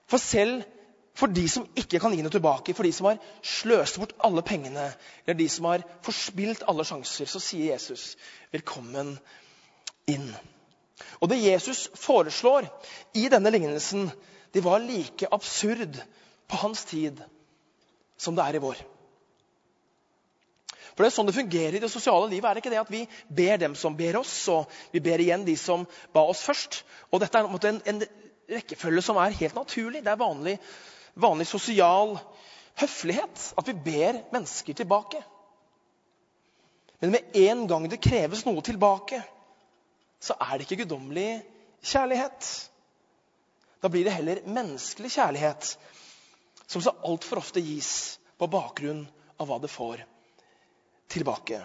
For 0.07 0.23
selv 0.23 0.63
for 1.19 1.29
de 1.29 1.45
som 1.51 1.67
ikke 1.77 1.99
kan 2.01 2.15
gi 2.17 2.23
noe 2.25 2.33
tilbake, 2.33 2.73
for 2.73 2.89
de 2.89 2.93
som 2.95 3.11
har 3.11 3.19
sløst 3.45 3.99
bort 4.01 4.15
alle 4.25 4.45
pengene, 4.47 4.87
eller 5.27 5.37
de 5.37 5.49
som 5.53 5.69
har 5.69 5.85
forspilt 6.05 6.65
alle 6.71 6.87
sjanser, 6.89 7.29
så 7.29 7.41
sier 7.43 7.75
Jesus 7.75 8.15
velkommen 8.55 9.19
inn. 10.11 10.29
Og 11.21 11.29
Det 11.29 11.39
Jesus 11.39 11.89
foreslår 11.99 12.67
i 13.15 13.29
denne 13.31 13.51
lignelsen, 13.51 14.11
de 14.53 14.61
var 14.61 14.83
like 14.83 15.29
absurd 15.33 16.01
på 16.49 16.57
hans 16.57 16.85
tid 16.85 17.23
som 18.21 18.37
det 18.37 18.45
er 18.45 18.59
i 18.59 18.63
vår. 18.63 18.81
For 20.93 21.05
det 21.05 21.09
er 21.09 21.15
sånn 21.15 21.29
det 21.31 21.37
fungerer 21.37 21.77
i 21.79 21.81
det 21.81 21.89
sosiale 21.91 22.29
livet. 22.29 22.49
er 22.49 22.55
det 22.55 22.63
ikke 22.63 22.73
det 22.75 22.81
At 22.83 22.91
vi 22.93 23.07
ber 23.29 23.57
dem 23.57 23.75
som 23.75 23.97
ber 23.97 24.19
oss, 24.21 24.49
og 24.53 24.69
vi 24.93 25.01
ber 25.01 25.21
igjen 25.21 25.47
de 25.47 25.57
som 25.57 25.87
ba 26.13 26.27
oss 26.29 26.43
først. 26.45 26.83
Og 27.11 27.23
Dette 27.23 27.39
er 27.39 27.69
en, 27.71 27.81
en 27.87 28.03
rekkefølge 28.53 29.03
som 29.03 29.17
er 29.17 29.39
helt 29.39 29.57
naturlig. 29.57 30.03
Det 30.05 30.13
er 30.13 30.21
vanlig, 30.21 30.59
vanlig 31.15 31.47
sosial 31.49 32.19
høflighet 32.81 33.53
at 33.57 33.69
vi 33.69 33.79
ber 33.87 34.21
mennesker 34.35 34.77
tilbake. 34.77 35.23
Men 37.01 37.17
med 37.17 37.37
en 37.41 37.65
gang 37.67 37.89
det 37.91 38.03
kreves 38.03 38.45
noe 38.47 38.63
tilbake, 38.65 39.23
så 40.23 40.37
er 40.39 40.55
det 40.55 40.67
ikke 40.67 40.85
guddommelig 40.85 41.43
kjærlighet. 41.83 42.49
Da 43.83 43.91
blir 43.91 44.07
det 44.07 44.15
heller 44.15 44.43
menneskelig 44.47 45.11
kjærlighet, 45.17 45.73
som 46.71 46.83
så 46.85 46.95
altfor 47.03 47.43
ofte 47.43 47.63
gis 47.65 48.21
på 48.39 48.47
bakgrunn 48.51 49.03
av 49.43 49.51
hva 49.51 49.59
det 49.63 49.71
får 49.73 50.05
tilbake. 51.11 51.59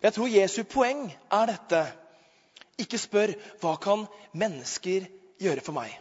Men 0.00 0.08
jeg 0.08 0.16
tror 0.16 0.32
Jesu 0.32 0.62
poeng 0.64 1.04
er 1.12 1.52
dette. 1.52 1.82
Ikke 2.80 2.98
spør 2.98 3.34
hva 3.62 3.76
kan 3.78 4.06
mennesker 4.34 5.04
gjøre 5.38 5.62
for 5.62 5.76
meg, 5.76 5.92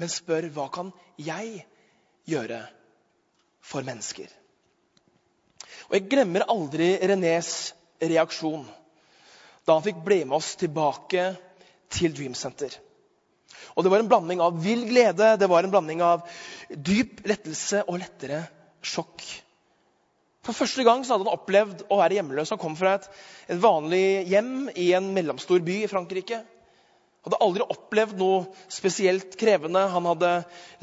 men 0.00 0.10
spør 0.10 0.48
hva 0.56 0.66
kan 0.72 0.90
jeg 1.20 1.60
gjøre 2.26 2.64
for 3.62 3.86
mennesker. 3.86 4.26
Og 5.86 5.94
Jeg 5.94 6.08
glemmer 6.10 6.48
aldri 6.50 6.96
Renés 6.98 7.52
reaksjon 8.02 8.64
da 9.66 9.76
han 9.76 9.84
fikk 9.84 10.02
bli 10.06 10.22
med 10.24 10.38
oss 10.38 10.54
tilbake 10.60 11.32
til 11.92 12.14
Dream 12.14 12.34
Center. 12.38 12.70
Og 13.76 13.84
Det 13.84 13.90
var 13.92 14.00
en 14.00 14.08
blanding 14.08 14.40
av 14.40 14.56
vill 14.62 14.86
glede, 14.88 15.36
det 15.36 15.48
var 15.50 15.64
en 15.64 15.72
blanding 15.72 16.02
av 16.02 16.22
dyp 16.70 17.20
lettelse 17.26 17.82
og 17.86 17.98
lettere 18.00 18.44
sjokk. 18.80 19.24
For 20.46 20.54
første 20.54 20.84
gang 20.86 21.02
så 21.02 21.16
hadde 21.16 21.26
han 21.26 21.34
opplevd 21.34 21.86
å 21.90 21.98
være 21.98 22.20
hjemløs. 22.20 22.52
Han 22.54 22.60
kom 22.62 22.76
fra 22.78 22.94
et, 22.96 23.08
et 23.50 23.58
vanlig 23.58 24.28
hjem 24.30 24.68
i 24.78 24.92
en 24.94 25.08
mellomstor 25.14 25.64
by 25.66 25.80
i 25.82 25.88
Frankrike. 25.90 26.38
Han 27.26 27.32
hadde 27.32 27.42
aldri 27.42 27.64
opplevd 27.74 28.20
noe 28.20 28.44
spesielt 28.70 29.34
krevende. 29.40 29.82
Han 29.90 30.06
hadde 30.12 30.30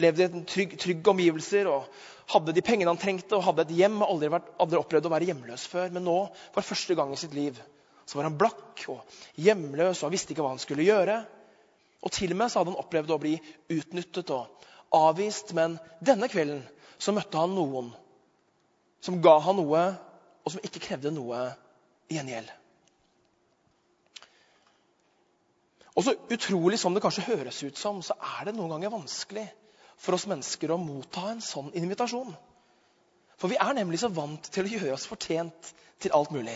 levd 0.03 0.25
i 0.25 0.27
trygge 0.51 0.79
trygg 0.83 1.07
omgivelser 1.13 1.69
og 1.71 1.87
hadde 2.33 2.55
de 2.55 2.63
pengene 2.65 2.91
han 2.91 2.99
trengte, 2.99 3.37
og 3.37 3.45
hadde 3.47 3.63
et 3.63 3.71
hjem. 3.79 4.01
aldri, 4.03 4.27
vært, 4.33 4.51
aldri 4.59 4.81
opplevd 4.81 5.07
å 5.07 5.13
være 5.13 5.29
hjemløs 5.31 5.63
før. 5.71 5.87
Men 5.95 6.03
nå, 6.09 6.17
for 6.51 6.67
første 6.73 6.99
gang 6.99 7.15
i 7.15 7.19
sitt 7.19 7.35
liv, 7.37 7.55
så 8.05 8.17
var 8.17 8.27
han 8.27 8.37
blakk 8.39 8.83
og 8.91 9.01
hjemløs 9.39 10.01
og 10.01 10.07
han 10.07 10.13
visste 10.15 10.33
ikke 10.33 10.45
hva 10.45 10.53
han 10.53 10.61
skulle 10.61 10.85
gjøre. 10.87 11.21
Og 12.03 12.11
til 12.11 12.33
og 12.33 12.39
med 12.39 12.51
så 12.51 12.59
hadde 12.59 12.73
han 12.73 12.83
opplevd 12.83 13.13
å 13.15 13.19
bli 13.21 13.35
utnyttet 13.71 14.33
og 14.35 14.65
avvist. 14.95 15.53
Men 15.55 15.77
denne 16.03 16.27
kvelden 16.31 16.63
så 16.99 17.15
møtte 17.15 17.39
han 17.39 17.55
noen 17.55 17.93
som 19.03 19.19
ga 19.23 19.37
han 19.43 19.57
noe, 19.59 19.83
og 20.43 20.51
som 20.51 20.63
ikke 20.63 20.81
krevde 20.83 21.11
noe 21.11 21.39
i 22.11 22.17
gjengjeld. 22.17 22.51
Og 25.93 26.05
så 26.07 26.15
utrolig 26.33 26.79
som 26.81 26.95
det 26.95 27.03
kanskje 27.03 27.27
høres 27.27 27.59
ut 27.63 27.77
som, 27.77 27.99
så 28.01 28.15
er 28.39 28.47
det 28.47 28.55
noen 28.57 28.71
ganger 28.73 28.93
vanskelig 28.95 29.45
for 29.99 30.17
oss 30.17 30.25
mennesker 30.29 30.73
å 30.73 30.79
motta 30.81 31.27
en 31.29 31.43
sånn 31.43 31.69
invitasjon. 31.77 32.33
For 33.37 33.51
vi 33.51 33.59
er 33.61 33.75
nemlig 33.77 33.99
så 34.01 34.09
vant 34.13 34.47
til 34.53 34.65
å 34.65 34.71
gjøre 34.71 34.95
oss 34.95 35.07
fortjent 35.09 35.73
til 36.01 36.15
alt 36.15 36.33
mulig. 36.33 36.55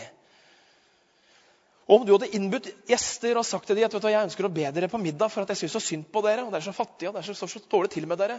Og 1.88 1.94
om 2.02 2.04
du 2.04 2.12
hadde 2.12 2.28
innbudt 2.36 2.66
gjester 2.90 3.38
og 3.40 3.46
sagt 3.48 3.70
til 3.70 3.78
dem 3.78 3.86
at 3.86 3.94
du, 3.96 4.08
jeg 4.12 4.26
ønsker 4.28 4.44
å 4.44 4.52
be 4.52 4.66
dere 4.76 4.90
på 4.92 5.00
middag 5.00 5.30
for 5.32 5.44
at 5.46 5.54
jeg 5.54 5.62
syns 5.62 5.76
så 5.78 5.80
synd 5.80 6.10
på 6.12 6.20
dere, 6.26 6.44
og 6.44 6.52
dere 6.52 6.60
er 6.60 6.66
så 6.66 6.76
fattige 6.76 7.08
og 7.08 7.16
dere 7.16 7.36
står 7.38 7.52
så, 7.54 7.62
dårlig 7.72 7.92
til 7.94 8.08
med 8.10 8.20
dere, 8.20 8.36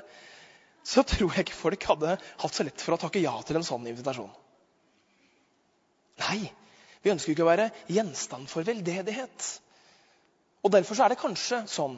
så 0.85 1.01
tror 1.07 1.33
jeg 1.33 1.47
ikke 1.47 1.57
folk 1.57 1.88
hadde 1.89 2.13
hatt 2.43 2.55
så 2.55 2.65
lett 2.67 2.85
for 2.85 2.93
å 2.93 2.99
takke 3.01 3.23
ja 3.23 3.33
til 3.45 3.57
en 3.57 3.65
sånn 3.65 3.89
invitasjon. 3.89 4.29
Nei, 6.21 6.43
vi 7.01 7.13
ønsker 7.15 7.33
ikke 7.33 7.47
å 7.47 7.49
være 7.49 7.67
gjenstand 7.89 8.51
for 8.51 8.67
veldedighet. 8.67 9.49
Og 10.62 10.73
Derfor 10.75 11.01
er 11.01 11.13
det 11.13 11.21
kanskje 11.21 11.63
sånn 11.71 11.97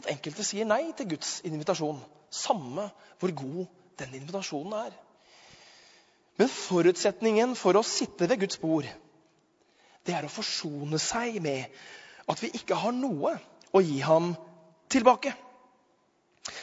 at 0.00 0.08
enkelte 0.12 0.44
sier 0.46 0.68
nei 0.68 0.86
til 0.96 1.12
Guds 1.12 1.40
invitasjon, 1.48 2.00
samme 2.32 2.88
hvor 3.20 3.32
god 3.36 3.64
den 4.00 4.22
invitasjonen 4.22 4.76
er. 4.86 4.94
Men 6.40 6.52
forutsetningen 6.52 7.56
for 7.60 7.76
å 7.76 7.84
sitte 7.84 8.28
ved 8.28 8.40
Guds 8.44 8.60
bord 8.60 8.88
det 10.06 10.14
er 10.14 10.26
å 10.26 10.32
forsone 10.32 10.98
seg 11.02 11.40
med 11.42 11.66
at 12.26 12.42
vi 12.42 12.52
ikke 12.58 12.78
har 12.78 12.94
noe 12.94 13.36
å 13.74 13.82
gi 13.82 13.98
ham 14.04 14.32
tilbake. 14.92 15.32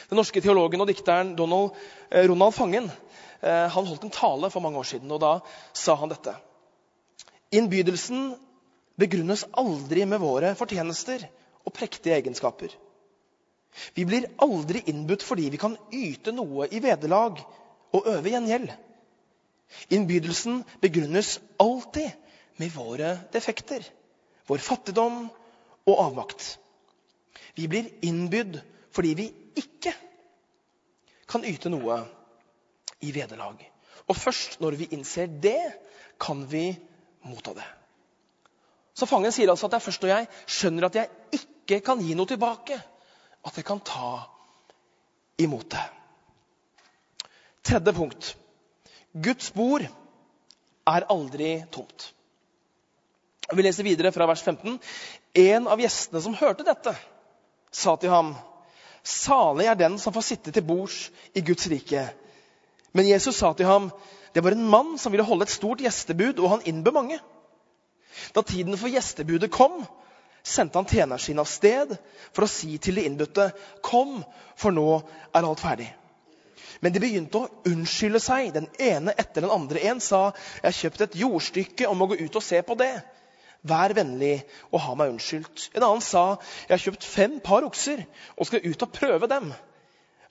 Den 0.08 0.18
norske 0.20 0.40
teologen 0.44 0.80
og 0.80 0.88
dikteren 0.88 1.34
Donald, 1.36 1.76
eh, 2.10 2.24
Ronald 2.28 2.56
Fangen 2.56 2.88
eh, 2.88 3.68
han 3.68 3.86
holdt 3.86 4.06
en 4.06 4.14
tale 4.14 4.50
for 4.52 4.64
mange 4.64 4.80
år 4.80 4.88
siden. 4.88 5.12
og 5.12 5.20
Da 5.20 5.34
sa 5.72 5.96
han 6.00 6.12
dette. 6.12 6.34
Innbydelsen 7.54 8.34
begrunnes 9.00 9.44
aldri 9.52 10.06
med 10.06 10.22
våre 10.22 10.54
fortjenester 10.58 11.26
og 11.64 11.74
prektige 11.74 12.16
egenskaper. 12.16 12.72
Vi 13.94 14.04
blir 14.06 14.28
aldri 14.42 14.84
innbudt 14.90 15.24
fordi 15.26 15.50
vi 15.50 15.60
kan 15.60 15.76
yte 15.92 16.32
noe 16.32 16.68
i 16.70 16.80
vederlag 16.82 17.40
og 17.94 18.10
øve 18.10 18.30
gjengjeld. 18.30 18.70
Innbydelsen 19.90 20.62
begrunnes 20.82 21.38
alltid 21.58 22.12
med 22.60 22.72
våre 22.74 23.16
defekter, 23.32 23.84
vår 24.46 24.62
fattigdom 24.62 25.24
og 25.84 26.02
avmakt. 26.06 26.58
Vi 27.54 27.66
blir 27.70 27.90
innbydd 28.06 28.60
fordi 28.94 29.14
vi 29.18 29.28
ikke 29.58 29.92
kan 31.30 31.46
yte 31.46 31.70
noe 31.72 31.98
i 33.02 33.10
vederlag. 33.14 33.58
Og 34.08 34.16
først 34.16 34.60
når 34.62 34.76
vi 34.78 34.90
innser 34.94 35.26
det, 35.26 35.58
kan 36.20 36.44
vi 36.50 36.68
motta 37.26 37.54
det. 37.56 37.66
Så 38.94 39.08
fangen 39.10 39.32
sier 39.34 39.50
altså 39.50 39.66
at 39.66 39.74
det 39.74 39.80
er 39.80 39.86
først 39.88 40.04
når 40.04 40.12
jeg 40.12 40.28
skjønner 40.56 40.86
at 40.86 40.98
jeg 41.00 41.40
ikke 41.40 41.80
kan 41.82 42.02
gi 42.04 42.14
noe 42.14 42.30
tilbake, 42.30 42.78
at 43.44 43.58
jeg 43.58 43.66
kan 43.66 43.82
ta 43.82 44.12
imot 45.42 45.66
det. 45.74 45.84
Tredje 47.64 47.94
punkt. 47.96 48.36
Guds 49.14 49.50
bord 49.56 49.82
er 50.86 51.06
aldri 51.10 51.56
tomt. 51.72 52.13
Vi 53.52 53.62
leser 53.62 53.84
videre 53.84 54.12
fra 54.12 54.26
vers 54.26 54.42
15. 54.42 54.78
En 55.34 55.68
av 55.68 55.80
gjestene 55.80 56.22
som 56.22 56.36
hørte 56.38 56.64
dette, 56.64 56.94
sa 57.74 57.96
til 58.00 58.12
ham, 58.12 58.34
Salig 59.04 59.66
er 59.68 59.76
den 59.76 59.98
som 60.00 60.14
får 60.14 60.24
sitte 60.24 60.52
til 60.54 60.64
bords 60.64 61.10
i 61.36 61.42
Guds 61.44 61.66
rike. 61.68 62.06
Men 62.96 63.08
Jesus 63.10 63.36
sa 63.36 63.50
til 63.52 63.68
ham, 63.68 63.90
det 64.32 64.40
var 64.40 64.56
en 64.56 64.64
mann 64.70 64.94
som 64.98 65.12
ville 65.12 65.26
holde 65.28 65.44
et 65.44 65.52
stort 65.52 65.82
gjestebud, 65.84 66.40
og 66.40 66.54
han 66.54 66.64
innbød 66.64 66.96
mange. 66.96 67.18
Da 68.32 68.40
tiden 68.42 68.78
for 68.80 68.88
gjestebudet 68.88 69.50
kom, 69.52 69.82
sendte 70.40 70.80
han 70.80 70.88
tjeneren 70.88 71.20
sin 71.20 71.42
av 71.42 71.50
sted 71.50 71.92
for 72.32 72.46
å 72.46 72.50
si 72.50 72.78
til 72.80 72.96
de 72.96 73.04
innbudte, 73.04 73.50
Kom, 73.84 74.22
for 74.56 74.72
nå 74.72 75.02
er 75.34 75.44
alt 75.44 75.60
ferdig. 75.60 75.90
Men 76.80 76.94
de 76.94 77.02
begynte 77.02 77.42
å 77.42 77.50
unnskylde 77.68 78.22
seg, 78.24 78.54
den 78.56 78.70
ene 78.80 79.12
etter 79.18 79.44
den 79.44 79.52
andre. 79.52 79.84
En 79.84 80.00
sa, 80.00 80.32
'Jeg 80.32 80.64
har 80.64 80.80
kjøpt 80.80 81.00
et 81.00 81.20
jordstykke 81.20 81.88
og 81.88 81.96
må 81.96 82.06
gå 82.06 82.16
ut 82.24 82.36
og 82.36 82.42
se 82.42 82.62
på 82.62 82.74
det.' 82.74 83.02
Vær 83.64 83.94
vennlig 83.96 84.42
og 84.72 84.82
ha 84.84 84.94
meg 84.98 85.14
unnskyldt. 85.14 85.70
En 85.74 85.82
annen 85.82 86.04
sa, 86.04 86.36
'Jeg 86.68 86.74
har 86.74 86.84
kjøpt 86.84 87.04
fem 87.04 87.40
par 87.40 87.64
okser 87.64 88.04
og 88.36 88.46
skal 88.46 88.64
ut 88.64 88.82
og 88.82 88.92
prøve 88.92 89.26
dem.' 89.28 89.52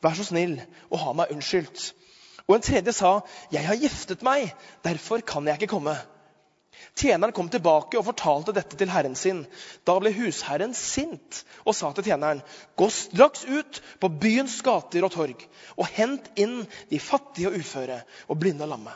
Vær 0.04 0.14
så 0.14 0.24
snill 0.24 0.62
og 0.92 1.00
ha 1.00 1.14
meg 1.14 1.32
unnskyldt. 1.32 1.94
Og 2.48 2.56
en 2.56 2.62
tredje 2.62 2.94
sa, 2.94 3.20
'Jeg 3.52 3.66
har 3.68 3.76
giftet 3.76 4.24
meg, 4.24 4.54
derfor 4.84 5.18
kan 5.22 5.48
jeg 5.48 5.62
ikke 5.62 5.76
komme.' 5.76 5.98
Tjeneren 6.96 7.34
kom 7.34 7.50
tilbake 7.50 7.98
og 7.98 8.06
fortalte 8.06 8.54
dette 8.54 8.78
til 8.78 8.90
herren 8.90 9.16
sin. 9.16 9.46
Da 9.88 9.96
ble 10.00 10.12
husherren 10.14 10.74
sint 10.78 11.44
og 11.66 11.76
sa 11.78 11.92
til 11.94 12.04
tjeneren.: 12.04 12.42
Gå 12.78 12.90
straks 12.90 13.46
ut 13.46 13.82
på 14.02 14.10
byens 14.22 14.62
gater 14.66 15.06
og 15.06 15.14
torg 15.16 15.48
og 15.78 15.88
hent 15.96 16.30
inn 16.36 16.68
de 16.92 17.00
fattige 17.00 17.50
og 17.50 17.58
uføre 17.58 18.02
og 18.28 18.40
blinde 18.40 18.68
og 18.68 18.74
lamme. 18.76 18.94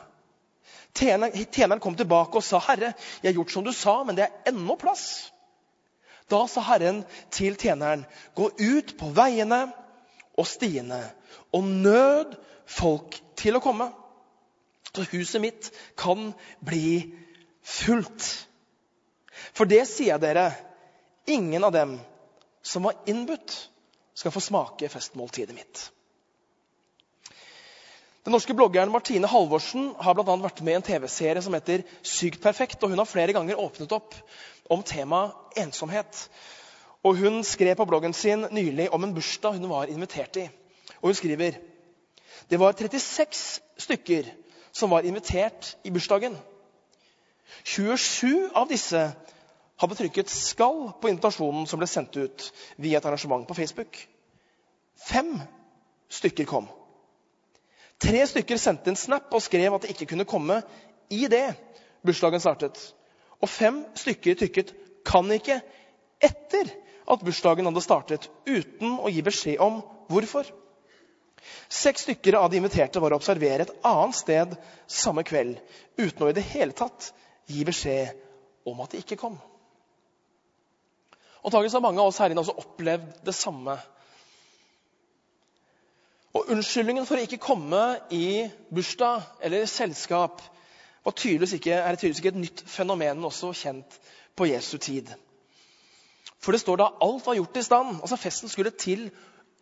Tjeneren 0.98 1.80
kom 1.80 1.96
tilbake 1.96 2.40
og 2.40 2.44
sa, 2.44 2.60
'Herre, 2.60 2.94
jeg 3.22 3.30
har 3.30 3.38
gjort 3.38 3.52
som 3.52 3.64
du 3.64 3.72
sa, 3.74 4.04
men 4.04 4.18
det 4.18 4.26
er 4.26 4.52
ennå 4.52 4.76
plass.' 4.76 5.32
Da 6.30 6.48
sa 6.48 6.62
Herren 6.62 7.06
til 7.32 7.56
tjeneren, 7.56 8.06
'Gå 8.36 8.50
ut 8.60 8.98
på 9.00 9.12
veiene 9.16 9.72
og 10.38 10.48
stiene 10.48 11.04
og 11.54 11.64
nød 11.64 12.36
folk 12.66 13.22
til 13.36 13.56
å 13.56 13.64
komme.' 13.64 13.94
Så 14.96 15.06
huset 15.12 15.42
mitt 15.42 15.72
kan 15.98 16.34
bli 16.66 17.14
fullt. 17.62 18.48
For 19.54 19.70
det 19.70 19.84
sier 19.88 20.16
jeg 20.16 20.22
dere, 20.24 20.52
ingen 21.28 21.64
av 21.64 21.72
dem 21.76 22.00
som 22.64 22.88
var 22.88 22.98
innbudt, 23.06 23.70
skal 24.18 24.34
få 24.34 24.42
smake 24.42 24.90
festmåltidet 24.90 25.54
mitt. 25.54 25.92
Den 28.28 28.34
norske 28.36 28.52
bloggeren 28.52 28.92
Martine 28.92 29.28
Halvorsen 29.32 29.94
har 30.04 30.12
blant 30.18 30.28
annet 30.28 30.44
vært 30.44 30.58
med 30.68 30.74
i 30.74 30.78
en 30.82 30.84
TV-serie 30.84 31.40
som 31.40 31.54
heter 31.56 31.86
Sykt 32.04 32.42
perfekt. 32.44 32.82
og 32.84 32.90
Hun 32.92 33.00
har 33.00 33.08
flere 33.08 33.32
ganger 33.32 33.56
åpnet 33.64 33.94
opp 33.96 34.18
om 34.68 34.82
temaet 34.84 35.62
ensomhet. 35.62 36.26
Og 37.08 37.22
Hun 37.22 37.38
skrev 37.48 37.78
på 37.80 37.86
bloggen 37.88 38.12
sin 38.12 38.44
nylig 38.52 38.90
om 38.92 39.06
en 39.08 39.14
bursdag 39.16 39.56
hun 39.56 39.70
var 39.72 39.88
invitert 39.88 40.36
i. 40.42 40.44
Og 41.00 41.08
Hun 41.08 41.16
skriver 41.16 41.56
det 42.52 42.60
var 42.60 42.76
36 42.76 43.62
stykker 43.78 44.28
som 44.76 44.92
var 44.92 45.08
invitert 45.08 45.78
i 45.88 45.94
bursdagen. 45.96 46.36
27 47.64 48.50
av 48.52 48.68
disse 48.68 49.06
hadde 49.80 49.96
trykket 49.96 50.28
'skal' 50.28 51.00
på 51.02 51.08
invitasjonen 51.08 51.64
som 51.68 51.80
ble 51.80 51.88
sendt 51.88 52.18
ut 52.18 52.52
via 52.78 52.98
et 52.98 53.06
arrangement 53.06 53.48
på 53.48 53.54
Facebook. 53.54 54.08
Fem 55.08 55.40
stykker 56.10 56.46
kom. 56.46 56.68
Tre 58.02 58.22
stykker 58.30 58.60
sendte 58.62 58.92
en 58.94 59.00
snap 59.00 59.32
og 59.34 59.42
skrev 59.42 59.74
at 59.74 59.86
de 59.86 59.94
ikke 59.94 60.06
kunne 60.12 60.28
komme 60.30 60.60
i 61.14 61.26
det 61.32 61.48
bursdagen 62.06 62.42
startet. 62.44 62.78
Og 63.42 63.50
fem 63.50 63.84
stykker 63.98 64.38
trykket 64.38 64.74
'kan 65.06 65.32
ikke' 65.32 65.62
etter 66.22 66.70
at 67.08 67.24
bursdagen 67.24 67.66
hadde 67.66 67.82
startet, 67.82 68.30
uten 68.46 68.98
å 69.00 69.10
gi 69.10 69.22
beskjed 69.22 69.60
om 69.64 69.82
hvorfor. 70.10 70.46
Seks 71.70 72.02
stykker 72.02 72.36
av 72.36 72.50
de 72.52 72.58
inviterte 72.58 73.00
var 73.00 73.14
å 73.14 73.20
observere 73.22 73.62
et 73.62 73.76
annet 73.86 74.16
sted 74.16 74.56
samme 74.88 75.24
kveld, 75.24 75.60
uten 75.98 76.24
å 76.26 76.30
i 76.30 76.34
det 76.34 76.44
hele 76.44 76.72
tatt 76.72 77.14
gi 77.48 77.64
beskjed 77.64 78.18
om 78.66 78.82
at 78.82 78.92
de 78.92 78.98
ikke 78.98 79.16
kom. 79.16 79.38
Antakelig 81.46 81.72
har 81.72 81.86
mange 81.86 82.02
av 82.02 82.08
oss 82.12 82.18
her 82.20 82.34
inne 82.34 82.44
også 82.44 82.58
opplevd 82.58 83.24
det 83.24 83.36
samme. 83.36 83.78
Og 86.36 86.52
Unnskyldningen 86.54 87.06
for 87.08 87.18
å 87.18 87.24
ikke 87.24 87.40
komme 87.42 87.82
i 88.14 88.48
bursdag 88.74 89.24
eller 89.44 89.68
selskap 89.70 90.42
var 91.06 91.16
tydeligvis 91.16 91.56
ikke, 91.56 91.78
er 91.80 91.96
tydeligvis 91.96 92.20
ikke 92.20 92.34
et 92.34 92.42
nytt 92.42 92.64
fenomen, 92.68 93.24
også 93.24 93.54
kjent 93.56 94.00
på 94.36 94.50
Jesu 94.50 94.76
tid. 94.78 95.14
For 96.44 96.52
det 96.52 96.62
står 96.62 96.82
da 96.82 96.90
alt 97.02 97.26
var 97.26 97.38
gjort 97.40 97.58
i 97.58 97.64
stand, 97.64 98.02
altså 98.02 98.20
festen 98.20 98.52
skulle 98.52 98.76
til 98.76 99.08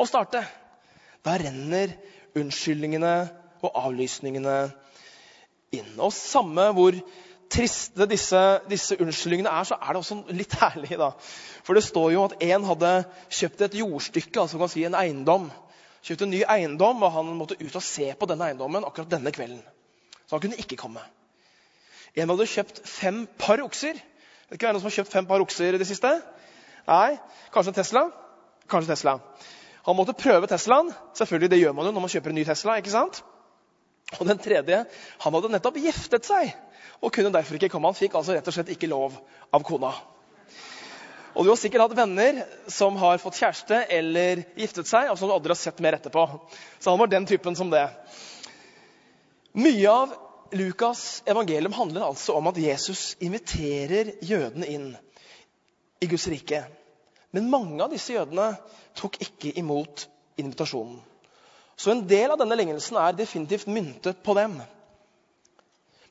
å 0.01 0.08
starte. 0.10 0.41
Da 1.25 1.38
renner 1.39 1.93
unnskyldningene 2.36 3.13
og 3.63 3.78
avlysningene 3.86 4.58
inn. 5.75 5.93
Og 5.99 6.12
samme 6.13 6.67
hvor 6.75 6.97
triste 7.51 8.08
disse, 8.10 8.41
disse, 8.69 8.97
unnskyldningene 9.01 9.54
er, 9.54 9.67
så 9.69 9.78
er 9.80 9.93
det 9.93 10.01
også 10.01 10.17
litt 10.36 10.58
herlig. 10.60 10.97
da. 10.99 11.12
For 11.63 11.78
det 11.78 11.86
står 11.86 12.12
jo 12.15 12.25
at 12.25 12.36
en 12.43 12.67
hadde 12.71 12.91
kjøpt 13.30 13.65
et 13.67 13.80
jordstykke, 13.82 14.41
altså 14.41 14.60
kan 14.62 14.71
si 14.71 14.86
en 14.88 14.97
eiendom. 14.97 15.47
Kjøpt 16.05 16.21
en 16.21 16.33
ny 16.35 16.43
eiendom, 16.45 17.01
og 17.01 17.13
han 17.15 17.31
måtte 17.37 17.57
ut 17.57 17.75
og 17.75 17.83
se 17.83 18.11
på 18.13 18.27
denne 18.29 18.51
eiendommen 18.51 18.85
akkurat 18.85 19.09
denne 19.09 19.31
kvelden. 19.33 19.61
Så 20.25 20.35
han 20.35 20.43
kunne 20.43 20.59
ikke 20.61 20.77
komme. 20.77 21.01
En 22.15 22.29
hadde 22.29 22.47
kjøpt 22.49 22.83
fem 22.87 23.23
par 23.41 23.63
okser. 23.63 23.97
Det 23.97 24.57
ikke 24.59 24.67
være 24.67 24.77
noen 24.77 24.83
som 24.83 24.91
har 24.91 24.97
kjøpt 24.99 25.15
fem 25.15 25.27
par 25.29 25.41
okser 25.41 25.75
i 25.75 25.81
det 25.81 25.87
siste? 25.89 26.11
Nei, 26.85 27.17
Kanskje 27.53 27.73
Tesla? 27.79 28.05
Kanskje 28.69 28.93
Tesla. 28.93 29.17
Han 29.85 29.97
måtte 29.97 30.13
prøve 30.17 30.47
Teslaen. 30.49 30.91
Selvfølgelig, 31.17 31.51
Det 31.51 31.59
gjør 31.59 31.73
man 31.73 31.85
jo 31.85 31.91
når 31.91 32.05
man 32.05 32.13
kjøper 32.13 32.29
en 32.29 32.35
ny 32.35 32.45
Tesla. 32.45 32.77
ikke 32.77 32.93
sant? 32.93 33.23
Og 34.19 34.27
den 34.27 34.37
tredje 34.37 34.85
han 35.19 35.33
hadde 35.33 35.49
nettopp 35.49 35.77
giftet 35.81 36.25
seg 36.25 36.53
og 37.01 37.11
kunne 37.11 37.33
derfor 37.33 37.57
ikke 37.57 37.69
komme. 37.69 37.89
Han 37.89 37.97
fikk 37.97 38.13
altså 38.15 38.33
rett 38.33 38.47
og 38.47 38.53
slett 38.53 38.69
ikke 38.69 38.87
lov 38.87 39.17
av 39.53 39.63
kona. 39.65 39.91
Og 41.35 41.43
du 41.43 41.51
har 41.51 41.59
sikkert 41.59 41.83
hatt 41.83 41.97
venner 41.97 42.37
som 42.71 42.95
har 43.01 43.19
fått 43.19 43.41
kjæreste 43.41 43.81
eller 43.91 44.45
giftet 44.55 44.87
seg, 44.87 45.09
og 45.11 45.17
som 45.19 45.27
du 45.27 45.35
aldri 45.35 45.51
har 45.51 45.59
sett 45.59 45.81
mer 45.83 45.97
etterpå. 45.97 46.23
Så 46.79 46.93
han 46.93 47.01
var 47.01 47.11
den 47.11 47.27
typen 47.27 47.57
som 47.59 47.71
det. 47.73 47.83
Mye 49.55 49.91
av 49.91 50.15
Lukas' 50.55 51.23
evangelium 51.27 51.75
handler 51.75 52.07
altså 52.07 52.37
om 52.39 52.47
at 52.47 52.59
Jesus 52.59 53.17
inviterer 53.19 54.13
jødene 54.23 54.69
inn 54.71 54.87
i 55.99 56.07
Guds 56.07 56.27
rike. 56.31 56.63
Men 57.35 57.51
mange 57.51 57.83
av 57.83 57.91
disse 57.91 58.15
jødene 58.15 58.53
tok 58.95 59.19
ikke 59.25 59.51
imot 59.59 60.07
invitasjonen. 60.39 61.01
Så 61.75 61.91
en 61.91 62.05
del 62.07 62.31
av 62.31 62.39
denne 62.39 62.55
lignelsen 62.55 62.95
er 63.01 63.17
definitivt 63.17 63.67
myntet 63.67 64.23
på 64.23 64.37
dem. 64.39 64.55
Men 64.55 64.71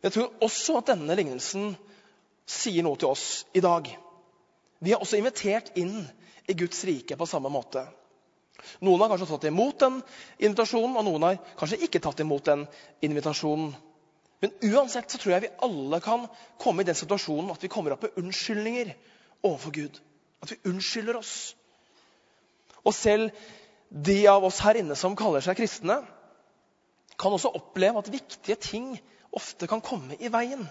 Jeg 0.04 0.12
tror 0.12 0.34
også 0.44 0.82
at 0.82 0.90
denne 0.92 1.16
lignelsen 1.16 1.70
sier 2.44 2.84
noe 2.84 3.00
til 3.00 3.14
oss 3.14 3.46
i 3.56 3.62
dag. 3.64 3.88
Vi 4.84 4.92
er 4.92 5.00
også 5.00 5.16
invitert 5.18 5.72
inn 5.80 6.02
i 6.50 6.56
Guds 6.58 6.82
rike 6.84 7.16
på 7.16 7.28
samme 7.28 7.50
måte. 7.52 7.86
Noen 8.84 9.00
har 9.02 9.10
kanskje 9.12 9.28
tatt 9.30 9.46
imot 9.48 9.80
den 9.80 9.98
invitasjonen, 10.44 10.96
og 11.00 11.06
noen 11.06 11.26
har 11.26 11.40
kanskje 11.58 11.80
ikke 11.86 12.02
tatt 12.04 12.20
imot 12.24 12.46
den 12.48 12.66
invitasjonen. 13.04 13.72
Men 14.44 14.52
uansett 14.68 15.08
så 15.08 15.20
tror 15.20 15.34
jeg 15.34 15.44
vi 15.46 15.52
alle 15.64 16.00
kan 16.04 16.26
komme 16.60 16.84
i 16.84 16.88
den 16.88 16.98
situasjonen 16.98 17.52
at 17.54 17.62
vi 17.64 17.70
kommer 17.72 17.94
opp 17.94 18.04
med 18.04 18.18
unnskyldninger 18.20 18.92
overfor 19.44 19.72
Gud. 19.72 20.00
At 20.44 20.52
vi 20.52 20.60
unnskylder 20.68 21.16
oss. 21.16 21.34
Og 22.84 22.92
selv 22.92 23.32
de 23.88 24.18
av 24.28 24.44
oss 24.44 24.60
her 24.64 24.76
inne 24.80 24.96
som 25.00 25.16
kaller 25.16 25.44
seg 25.44 25.56
kristne, 25.56 26.02
kan 27.20 27.32
også 27.32 27.54
oppleve 27.56 28.00
at 28.02 28.12
viktige 28.12 28.58
ting 28.60 28.96
ofte 29.34 29.68
kan 29.70 29.82
komme 29.84 30.18
i 30.20 30.28
veien. 30.32 30.66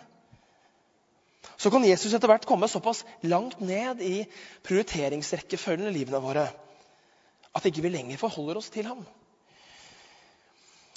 Så 1.57 1.71
kan 1.71 1.83
Jesus 1.85 2.13
etter 2.15 2.29
hvert 2.31 2.45
komme 2.47 2.69
såpass 2.71 3.03
langt 3.27 3.59
ned 3.63 4.01
i 4.03 4.23
prioriteringsrekkefølgen 4.65 5.89
i 5.89 5.95
livene 5.95 6.21
våre 6.23 6.47
at 7.53 7.67
ikke 7.69 7.83
vi 7.85 7.91
lenger 7.93 8.17
forholder 8.17 8.57
oss 8.59 8.71
til 8.73 8.87
ham. 8.89 9.03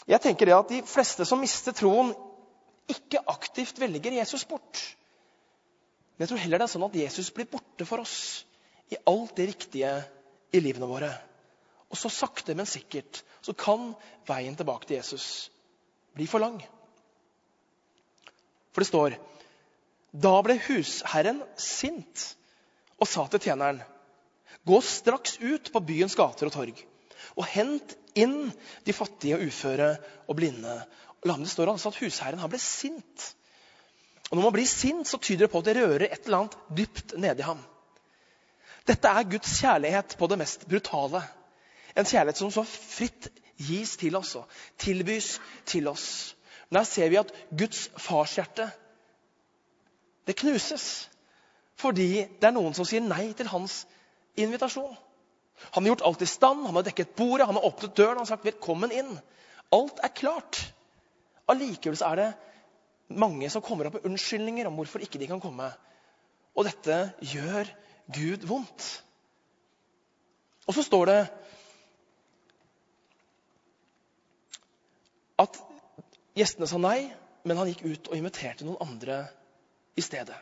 Jeg 0.07 0.23
tenker 0.23 0.49
det 0.49 0.57
at 0.57 0.71
De 0.71 0.83
fleste 0.87 1.27
som 1.29 1.43
mister 1.43 1.75
troen, 1.77 2.15
ikke 2.87 3.25
aktivt 3.29 3.81
velger 3.83 4.15
Jesus 4.21 4.47
bort. 4.47 4.83
Men 6.15 6.25
jeg 6.25 6.31
tror 6.31 6.43
heller 6.45 6.63
det 6.63 6.69
er 6.69 6.73
sånn 6.73 6.87
at 6.87 6.97
Jesus 6.97 7.33
blir 7.35 7.49
borte 7.51 7.85
for 7.89 8.01
oss 8.05 8.47
i 8.95 8.99
alt 9.11 9.35
det 9.37 9.49
riktige 9.51 9.91
i 10.55 10.63
livene 10.63 10.89
våre. 10.89 11.11
Og 11.91 11.99
så 11.99 12.11
sakte, 12.11 12.55
men 12.55 12.69
sikkert 12.71 13.21
så 13.45 13.53
kan 13.59 13.91
veien 14.29 14.57
tilbake 14.57 14.89
til 14.89 15.01
Jesus 15.01 15.51
bli 16.17 16.29
for 16.31 16.43
lang. 16.43 16.57
For 18.73 18.83
det 18.83 18.89
står 18.89 19.19
Da 20.17 20.33
ble 20.45 20.57
husherren 20.69 21.43
sint 21.61 22.31
og 22.97 23.09
sa 23.11 23.27
til 23.29 23.43
tjeneren 23.49 23.83
Gå 24.67 24.79
straks 24.83 25.37
ut 25.43 25.69
på 25.73 25.83
byens 25.85 26.17
gater 26.19 26.49
og 26.49 26.55
torg 26.55 26.85
og 27.37 27.45
hent 27.53 27.93
inn 28.17 28.49
de 28.87 28.95
fattige 28.97 29.37
og 29.37 29.51
uføre 29.51 29.91
og 30.25 30.39
blinde. 30.39 30.77
Det 31.21 31.51
står 31.51 31.73
altså 31.73 31.91
at 31.93 31.99
husherren 32.01 32.41
han 32.41 32.51
ble 32.53 32.61
sint. 32.63 33.27
Og 34.31 34.39
Når 34.39 34.43
man 34.47 34.55
blir 34.57 34.69
sint, 34.71 35.07
så 35.07 35.19
tyder 35.19 35.47
det 35.47 35.53
på 35.53 35.61
at 35.61 35.69
det 35.69 35.77
rører 35.77 36.07
et 36.09 36.25
eller 36.25 36.39
annet 36.39 36.57
dypt 36.79 37.15
nedi 37.21 37.45
ham. 37.47 37.61
Dette 38.87 39.11
er 39.11 39.29
Guds 39.29 39.53
kjærlighet 39.61 40.17
på 40.19 40.29
det 40.31 40.39
mest 40.41 40.65
brutale. 40.71 41.23
En 41.97 42.09
kjærlighet 42.09 42.41
som 42.41 42.53
så 42.55 42.65
fritt 42.67 43.29
gis 43.69 43.97
til 44.01 44.17
oss 44.17 44.35
og 44.39 44.49
tilbys 44.81 45.37
til 45.69 45.89
oss. 45.91 46.09
Men 46.71 46.81
her 46.81 46.89
ser 46.89 47.13
vi 47.13 47.21
at 47.21 47.33
Guds 47.51 47.87
farshjerte 48.01 48.71
det 50.27 50.37
knuses 50.41 51.07
fordi 51.77 52.25
det 52.41 52.49
er 52.49 52.55
noen 52.57 52.75
som 52.77 52.87
sier 52.89 53.05
nei 53.05 53.35
til 53.37 53.51
hans 53.53 53.83
invitasjon. 54.41 54.95
Han 55.75 55.85
har 55.85 55.91
gjort 55.91 56.05
alt 56.09 56.23
i 56.25 56.29
stand, 56.29 56.65
han 56.65 56.77
har 56.79 56.87
dekket 56.87 57.15
bordet, 57.17 57.47
han 57.49 57.59
har 57.59 57.67
åpnet 57.69 57.97
døren 57.97 58.17
han 58.17 58.25
har 58.25 58.33
sagt 58.33 58.45
'velkommen 58.45 58.93
inn'. 58.93 59.19
Alt 59.73 60.01
er 60.03 60.09
klart. 60.09 60.73
Allikevel 61.49 62.03
er 62.03 62.17
det 62.17 62.35
mange 63.09 63.51
som 63.51 63.63
kommer 63.63 63.87
opp 63.87 63.95
med 63.95 64.07
unnskyldninger 64.07 64.67
om 64.67 64.75
hvorfor 64.75 64.99
ikke 65.05 65.19
de 65.19 65.27
kan 65.27 65.41
komme. 65.41 65.71
Og 66.57 66.65
dette 66.65 67.13
gjør 67.21 67.69
Gud 68.13 68.47
vondt. 68.47 69.03
Og 70.67 70.75
så 70.75 70.83
står 70.83 71.07
det 71.07 71.21
at 75.39 75.59
gjestene 76.37 76.67
sa 76.67 76.79
nei, 76.81 77.13
men 77.45 77.57
han 77.57 77.69
gikk 77.69 77.85
ut 77.85 78.09
og 78.09 78.17
inviterte 78.17 78.65
noen 78.65 78.81
andre 78.81 79.27
i 79.97 80.05
stedet. 80.05 80.37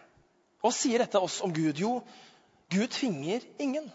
Hva 0.62 0.73
sier 0.75 1.03
dette 1.03 1.21
oss 1.21 1.40
om 1.45 1.53
Gud? 1.55 1.79
Jo, 1.79 1.99
Gud 2.73 2.88
tvinger 2.95 3.45
ingen. 3.61 3.87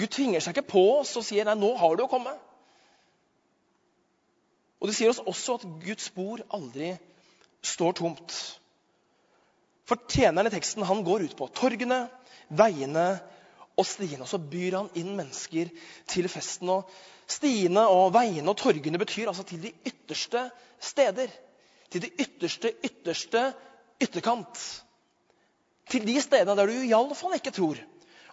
Gud 0.00 0.12
tvinger 0.14 0.40
seg 0.40 0.56
ikke 0.56 0.70
på 0.72 0.84
oss 1.00 1.12
og 1.20 1.26
sier 1.26 1.44
nei, 1.44 1.58
nå 1.60 1.74
har 1.76 1.96
du 1.96 2.06
å 2.06 2.10
komme. 2.10 2.32
Og 4.80 4.88
Det 4.88 4.96
sier 4.96 5.12
oss 5.12 5.20
også 5.20 5.58
at 5.58 5.66
Guds 5.84 6.08
spor 6.08 6.40
aldri 6.56 6.94
står 7.60 7.98
tomt. 8.00 8.36
For 9.84 10.00
tjeneren 10.08 10.48
i 10.48 10.54
teksten 10.54 10.86
han 10.88 11.04
går 11.04 11.26
ut 11.26 11.36
på 11.36 11.50
torgene, 11.52 12.06
veiene 12.48 13.10
og 13.76 13.84
stiene. 13.84 14.24
Og 14.24 14.30
så 14.30 14.40
byr 14.40 14.78
han 14.78 14.90
inn 14.96 15.12
mennesker 15.18 15.68
til 16.08 16.28
festen. 16.32 16.72
Og 16.72 16.88
stiene 17.28 17.84
og 17.92 18.14
veiene 18.16 18.48
og 18.48 18.56
torgene 18.60 19.00
betyr 19.02 19.28
altså 19.28 19.44
til 19.44 19.60
de 19.66 19.74
ytterste 19.84 20.46
steder. 20.80 21.28
Til 21.90 22.06
de 22.06 22.12
ytterste, 22.22 22.72
ytterste 22.86 23.50
ytterkant. 24.00 24.60
Til 25.90 26.06
de 26.06 26.16
stedene 26.22 26.56
der 26.56 26.70
du 26.70 26.84
iallfall 26.86 27.36
ikke 27.38 27.54
tror 27.54 27.80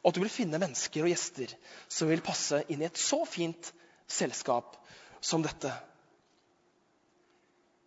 at 0.05 0.15
du 0.15 0.21
vil 0.21 0.31
finne 0.31 0.59
mennesker 0.61 1.03
og 1.03 1.11
gjester 1.11 1.51
som 1.89 2.09
vil 2.11 2.23
passe 2.23 2.61
inn 2.71 2.83
i 2.83 2.87
et 2.87 3.01
så 3.01 3.23
fint 3.27 3.71
selskap 4.07 4.77
som 5.19 5.43
dette. 5.43 5.71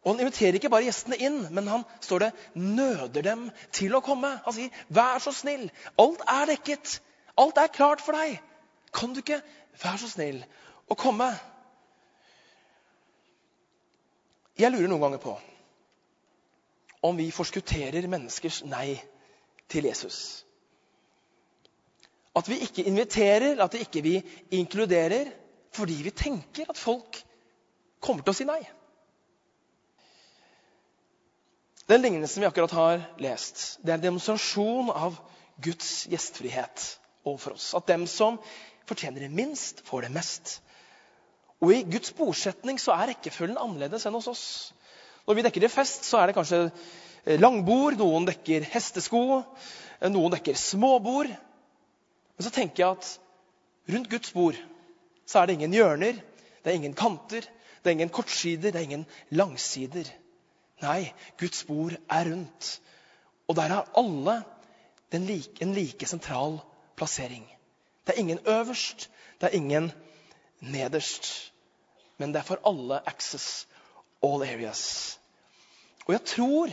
Og 0.00 0.14
Han 0.14 0.22
inviterer 0.24 0.56
ikke 0.56 0.70
bare 0.72 0.86
gjestene 0.88 1.18
inn, 1.20 1.42
men 1.52 1.68
han 1.68 1.84
står 2.00 2.24
det, 2.24 2.30
nøder 2.56 3.24
dem 3.24 3.42
til 3.76 3.94
å 3.94 4.00
komme. 4.00 4.32
Han 4.46 4.56
sier, 4.56 4.70
'Vær 4.88 5.20
så 5.20 5.32
snill, 5.32 5.70
alt 5.98 6.22
er 6.26 6.46
dekket. 6.46 7.00
Alt 7.36 7.58
er 7.58 7.68
klart 7.68 8.00
for 8.00 8.16
deg. 8.16 8.40
Kan 8.92 9.12
du 9.12 9.20
ikke 9.20 9.42
være 9.82 9.98
så 9.98 10.08
snill 10.08 10.44
å 10.88 10.96
komme?' 10.96 11.38
Jeg 14.58 14.72
lurer 14.72 14.88
noen 14.88 15.00
ganger 15.00 15.20
på 15.22 15.38
om 17.00 17.16
vi 17.16 17.30
forskutterer 17.32 18.08
menneskers 18.10 18.62
nei 18.68 18.98
til 19.70 19.88
Jesus. 19.88 20.44
At 22.36 22.48
vi 22.48 22.60
ikke 22.62 22.86
inviterer, 22.86 23.58
at 23.62 23.74
vi 23.74 23.84
ikke 23.86 24.22
inkluderer 24.54 25.32
fordi 25.74 26.00
vi 26.02 26.10
tenker 26.10 26.70
at 26.70 26.78
folk 26.78 27.20
kommer 28.02 28.24
til 28.24 28.32
å 28.32 28.38
si 28.38 28.46
nei. 28.48 28.60
Den 31.90 32.02
lignelsen 32.04 32.42
vi 32.42 32.46
akkurat 32.46 32.74
har 32.74 33.04
lest, 33.22 33.80
det 33.82 33.90
er 33.90 33.98
en 33.98 34.04
demonstrasjon 34.04 34.90
av 34.94 35.16
Guds 35.62 36.06
gjestfrihet 36.10 36.84
overfor 37.26 37.56
oss. 37.56 37.72
At 37.74 37.88
dem 37.90 38.06
som 38.10 38.38
fortjener 38.86 39.24
det 39.24 39.30
minst, 39.34 39.82
får 39.86 40.06
det 40.06 40.12
mest. 40.14 40.60
Og 41.60 41.74
I 41.74 41.82
Guds 41.84 42.12
bordsetning 42.16 42.78
så 42.80 42.94
er 42.94 43.10
rekkefølgen 43.12 43.58
annerledes 43.60 44.06
enn 44.06 44.16
hos 44.16 44.30
oss. 44.30 44.44
Når 45.30 45.36
vi 45.38 45.42
dekker 45.46 45.62
i 45.62 45.70
fest, 45.70 46.08
så 46.08 46.18
er 46.18 46.26
det 46.26 46.34
kanskje 46.34 47.36
langbord, 47.38 47.94
noen 48.00 48.24
dekker 48.26 48.64
hestesko, 48.72 49.44
noen 50.10 50.32
dekker 50.34 50.56
småbord. 50.58 51.30
Men 51.30 52.46
så 52.46 52.50
tenker 52.50 52.82
jeg 52.82 52.96
at 52.96 53.10
rundt 53.94 54.10
Guds 54.10 54.32
bord 54.34 54.58
så 55.30 55.38
er 55.38 55.46
det 55.46 55.54
ingen 55.60 55.76
hjørner, 55.76 56.18
det 56.64 56.72
er 56.72 56.78
ingen 56.80 56.96
kanter, 56.98 57.44
det 57.44 57.86
er 57.86 57.94
ingen 57.94 58.10
kortsider, 58.10 58.72
det 58.72 58.80
er 58.80 58.88
ingen 58.88 59.06
langsider. 59.30 60.10
Nei, 60.82 61.12
Guds 61.38 61.62
bord 61.68 61.94
er 62.10 62.26
rundt. 62.32 62.72
Og 63.46 63.54
der 63.54 63.70
har 63.70 63.94
alle 63.94 64.40
like, 65.12 65.62
en 65.62 65.76
like 65.78 66.10
sentral 66.10 66.58
plassering. 66.98 67.46
Det 68.02 68.16
er 68.16 68.20
ingen 68.24 68.42
øverst, 68.50 69.06
det 69.38 69.52
er 69.52 69.56
ingen 69.62 69.92
nederst. 70.58 71.52
Men 72.18 72.34
det 72.34 72.42
er 72.42 72.50
for 72.50 72.66
alle 72.66 72.98
access, 73.06 73.68
all 74.26 74.42
areas. 74.42 75.19
Og 76.06 76.14
jeg 76.16 76.24
tror 76.34 76.72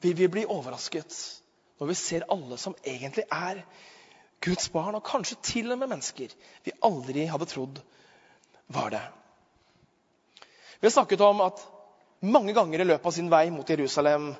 vi 0.00 0.12
vil 0.16 0.32
bli 0.32 0.46
overrasket 0.48 1.16
når 1.80 1.90
vi 1.90 1.96
ser 1.96 2.28
alle 2.32 2.58
som 2.60 2.76
egentlig 2.84 3.24
er 3.32 3.62
Guds 4.40 4.70
barn, 4.72 4.96
og 4.96 5.04
kanskje 5.04 5.36
til 5.44 5.72
og 5.72 5.80
med 5.80 5.90
mennesker 5.92 6.32
vi 6.64 6.76
aldri 6.84 7.26
hadde 7.28 7.48
trodd 7.48 7.80
var 8.72 8.92
det. 8.94 9.02
Vi 10.80 10.88
har 10.88 10.94
snakket 10.94 11.20
om 11.20 11.42
at 11.44 11.60
mange 12.24 12.54
ganger 12.56 12.80
i 12.80 12.86
løpet 12.88 13.06
av 13.06 13.16
sin 13.16 13.28
vei 13.32 13.46
mot 13.52 13.68
Jerusalem 13.68 14.30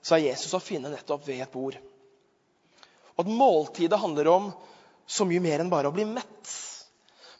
så 0.00 0.16
er 0.16 0.30
Jesus 0.30 0.54
å 0.56 0.62
finne 0.64 0.92
nettopp 0.92 1.26
ved 1.28 1.42
et 1.44 1.52
bord. 1.52 1.76
Og 3.16 3.24
at 3.26 3.32
måltidet 3.36 4.00
handler 4.00 4.30
om 4.32 4.48
så 5.10 5.26
mye 5.28 5.42
mer 5.44 5.60
enn 5.60 5.72
bare 5.72 5.90
å 5.90 5.94
bli 5.94 6.06
mett. 6.08 6.52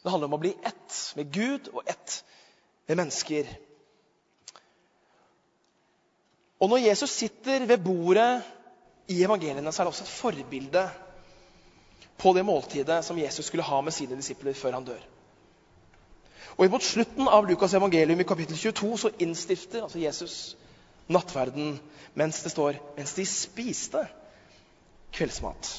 Det 0.01 0.11
handler 0.13 0.29
om 0.29 0.37
å 0.37 0.41
bli 0.41 0.53
ett 0.61 0.97
med 1.17 1.33
Gud 1.33 1.71
og 1.73 1.81
ett 1.89 2.19
med 2.89 2.99
mennesker. 3.01 3.49
Og 6.61 6.69
når 6.69 6.83
Jesus 6.85 7.09
sitter 7.09 7.65
ved 7.65 7.81
bordet 7.81 8.43
i 9.09 9.23
evangeliene, 9.23 9.71
så 9.71 9.81
er 9.81 9.87
det 9.87 9.93
også 9.93 10.03
et 10.05 10.17
forbilde 10.17 10.83
på 12.21 12.33
det 12.37 12.45
måltidet 12.45 12.99
som 13.05 13.17
Jesus 13.17 13.49
skulle 13.49 13.65
ha 13.65 13.81
med 13.81 13.95
sine 13.95 14.15
disipler 14.15 14.53
før 14.53 14.77
han 14.77 14.85
dør. 14.85 15.01
Og 16.57 16.69
Mot 16.69 16.83
slutten 16.83 17.27
av 17.27 17.47
Lukas' 17.47 17.73
evangelium 17.77 18.19
i 18.21 18.27
kapittel 18.27 18.57
22 18.57 18.97
så 18.97 19.11
innstifter 19.23 19.81
altså 19.81 19.99
Jesus 19.99 20.35
nattverden 21.09 21.79
mens 22.13 22.43
det 22.43 22.51
står 22.53 22.77
mens 22.97 23.13
de 23.17 23.25
spiste 23.25 24.03
kveldsmat. 25.15 25.71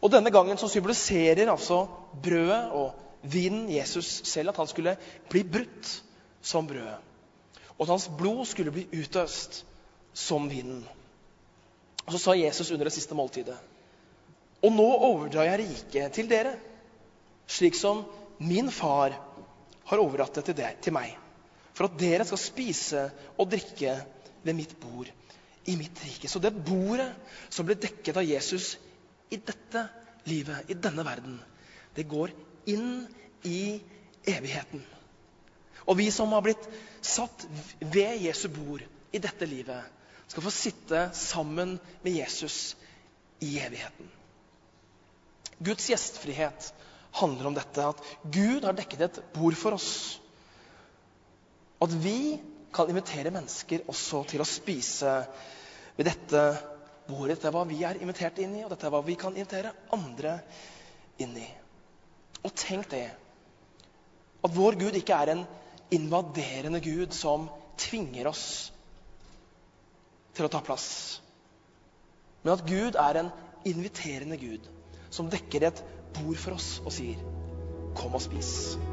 Og 0.00 0.12
Denne 0.12 0.30
gangen 0.30 0.56
så 0.58 0.70
symboliserer 0.72 1.50
altså 1.50 1.82
brødet 2.22 2.70
og 2.70 2.94
vinen 3.22 3.68
Jesus 3.72 4.22
selv 4.24 4.54
at 4.54 4.56
han 4.56 4.70
skulle 4.70 4.96
bli 5.28 5.42
brutt 5.44 5.92
som 6.42 6.66
brødet 6.66 6.96
og 7.76 7.84
at 7.84 7.92
hans 7.92 8.08
blod 8.18 8.44
skulle 8.48 8.72
bli 8.72 8.86
utøst 8.96 9.64
som 10.16 10.48
vinden. 10.48 10.84
Og 12.06 12.12
Så 12.14 12.18
sa 12.22 12.36
Jesus 12.38 12.70
under 12.70 12.88
det 12.88 12.94
siste 12.94 13.14
måltidet.: 13.14 13.56
Og 14.62 14.72
nå 14.72 14.86
overdrar 14.86 15.44
jeg 15.44 15.60
riket 15.60 16.12
til 16.12 16.28
dere, 16.28 16.56
slik 17.46 17.74
som 17.74 18.04
min 18.38 18.70
far 18.70 19.12
har 19.84 20.02
overdratt 20.02 20.34
det 20.34 20.44
til, 20.48 20.64
til 20.82 20.92
meg, 20.92 21.12
for 21.74 21.86
at 21.86 21.98
dere 22.00 22.24
skal 22.24 22.40
spise 22.40 23.04
og 23.36 23.50
drikke 23.50 23.98
ved 24.42 24.54
mitt 24.54 24.74
bord 24.80 25.10
i 25.66 25.76
mitt 25.76 26.00
rike. 26.04 26.28
Så 26.28 26.38
det 26.38 26.54
bordet 26.54 27.10
som 27.50 27.66
ble 27.66 27.76
dekket 27.78 28.16
av 28.16 28.26
Jesus 28.26 28.76
i 29.30 29.36
dette 29.36 29.86
livet, 30.26 30.70
i 30.70 30.74
denne 30.74 31.04
verden, 31.06 31.38
det 31.94 32.08
går 32.08 32.32
inn 32.70 33.06
i 33.46 33.80
evigheten. 34.26 34.82
Og 35.86 35.98
vi 35.98 36.08
som 36.10 36.32
har 36.34 36.42
blitt 36.42 36.66
satt 37.04 37.46
ved 37.80 38.22
Jesu 38.26 38.48
bord 38.50 38.82
i 39.14 39.22
dette 39.22 39.46
livet, 39.46 39.92
skal 40.26 40.42
få 40.42 40.50
sitte 40.50 41.06
sammen 41.14 41.76
med 42.02 42.16
Jesus 42.18 42.74
i 43.44 43.52
evigheten. 43.62 44.08
Guds 45.58 45.86
gjestfrihet 45.88 46.72
handler 47.16 47.48
om 47.48 47.56
dette, 47.56 47.84
at 47.86 48.02
Gud 48.34 48.66
har 48.66 48.76
dekket 48.76 49.04
et 49.06 49.20
bord 49.32 49.56
for 49.56 49.76
oss. 49.78 49.90
At 51.80 51.92
vi 52.02 52.36
kan 52.74 52.90
invitere 52.92 53.32
mennesker 53.32 53.86
også 53.88 54.24
til 54.28 54.42
å 54.42 54.48
spise 54.48 55.12
ved 55.96 56.10
dette 56.10 56.42
bordet. 57.06 57.36
Dette 57.36 57.48
er 57.48 57.54
hva 57.54 57.62
vi 57.68 57.78
er 57.86 58.00
invitert 58.02 58.40
inn 58.42 58.58
i, 58.58 58.64
og 58.66 58.72
dette 58.74 58.88
er 58.88 58.92
hva 58.92 59.04
vi 59.06 59.16
kan 59.20 59.36
invitere 59.36 59.72
andre 59.94 60.40
inn 61.22 61.36
i. 61.40 61.46
Og 62.42 62.52
tenk 62.58 62.90
det, 62.92 63.06
at 64.44 64.54
vår 64.54 64.76
Gud 64.82 64.98
ikke 64.98 65.16
er 65.22 65.32
en 65.32 65.46
invaderende 65.94 66.80
Gud 66.80 67.14
som 67.14 67.48
tvinger 67.78 68.30
oss 68.30 68.72
til 70.36 70.46
å 70.46 70.52
ta 70.52 70.60
plass. 70.64 71.20
Men 72.42 72.54
at 72.56 72.66
Gud 72.68 72.98
er 73.00 73.20
en 73.20 73.30
inviterende 73.66 74.38
Gud 74.40 74.66
som 75.10 75.30
dekker 75.32 75.68
et 75.68 75.84
bord 76.16 76.38
for 76.40 76.58
oss 76.58 76.80
og 76.84 76.92
sier 76.92 77.16
'Kom 77.96 78.14
og 78.14 78.20
spis'. 78.20 78.85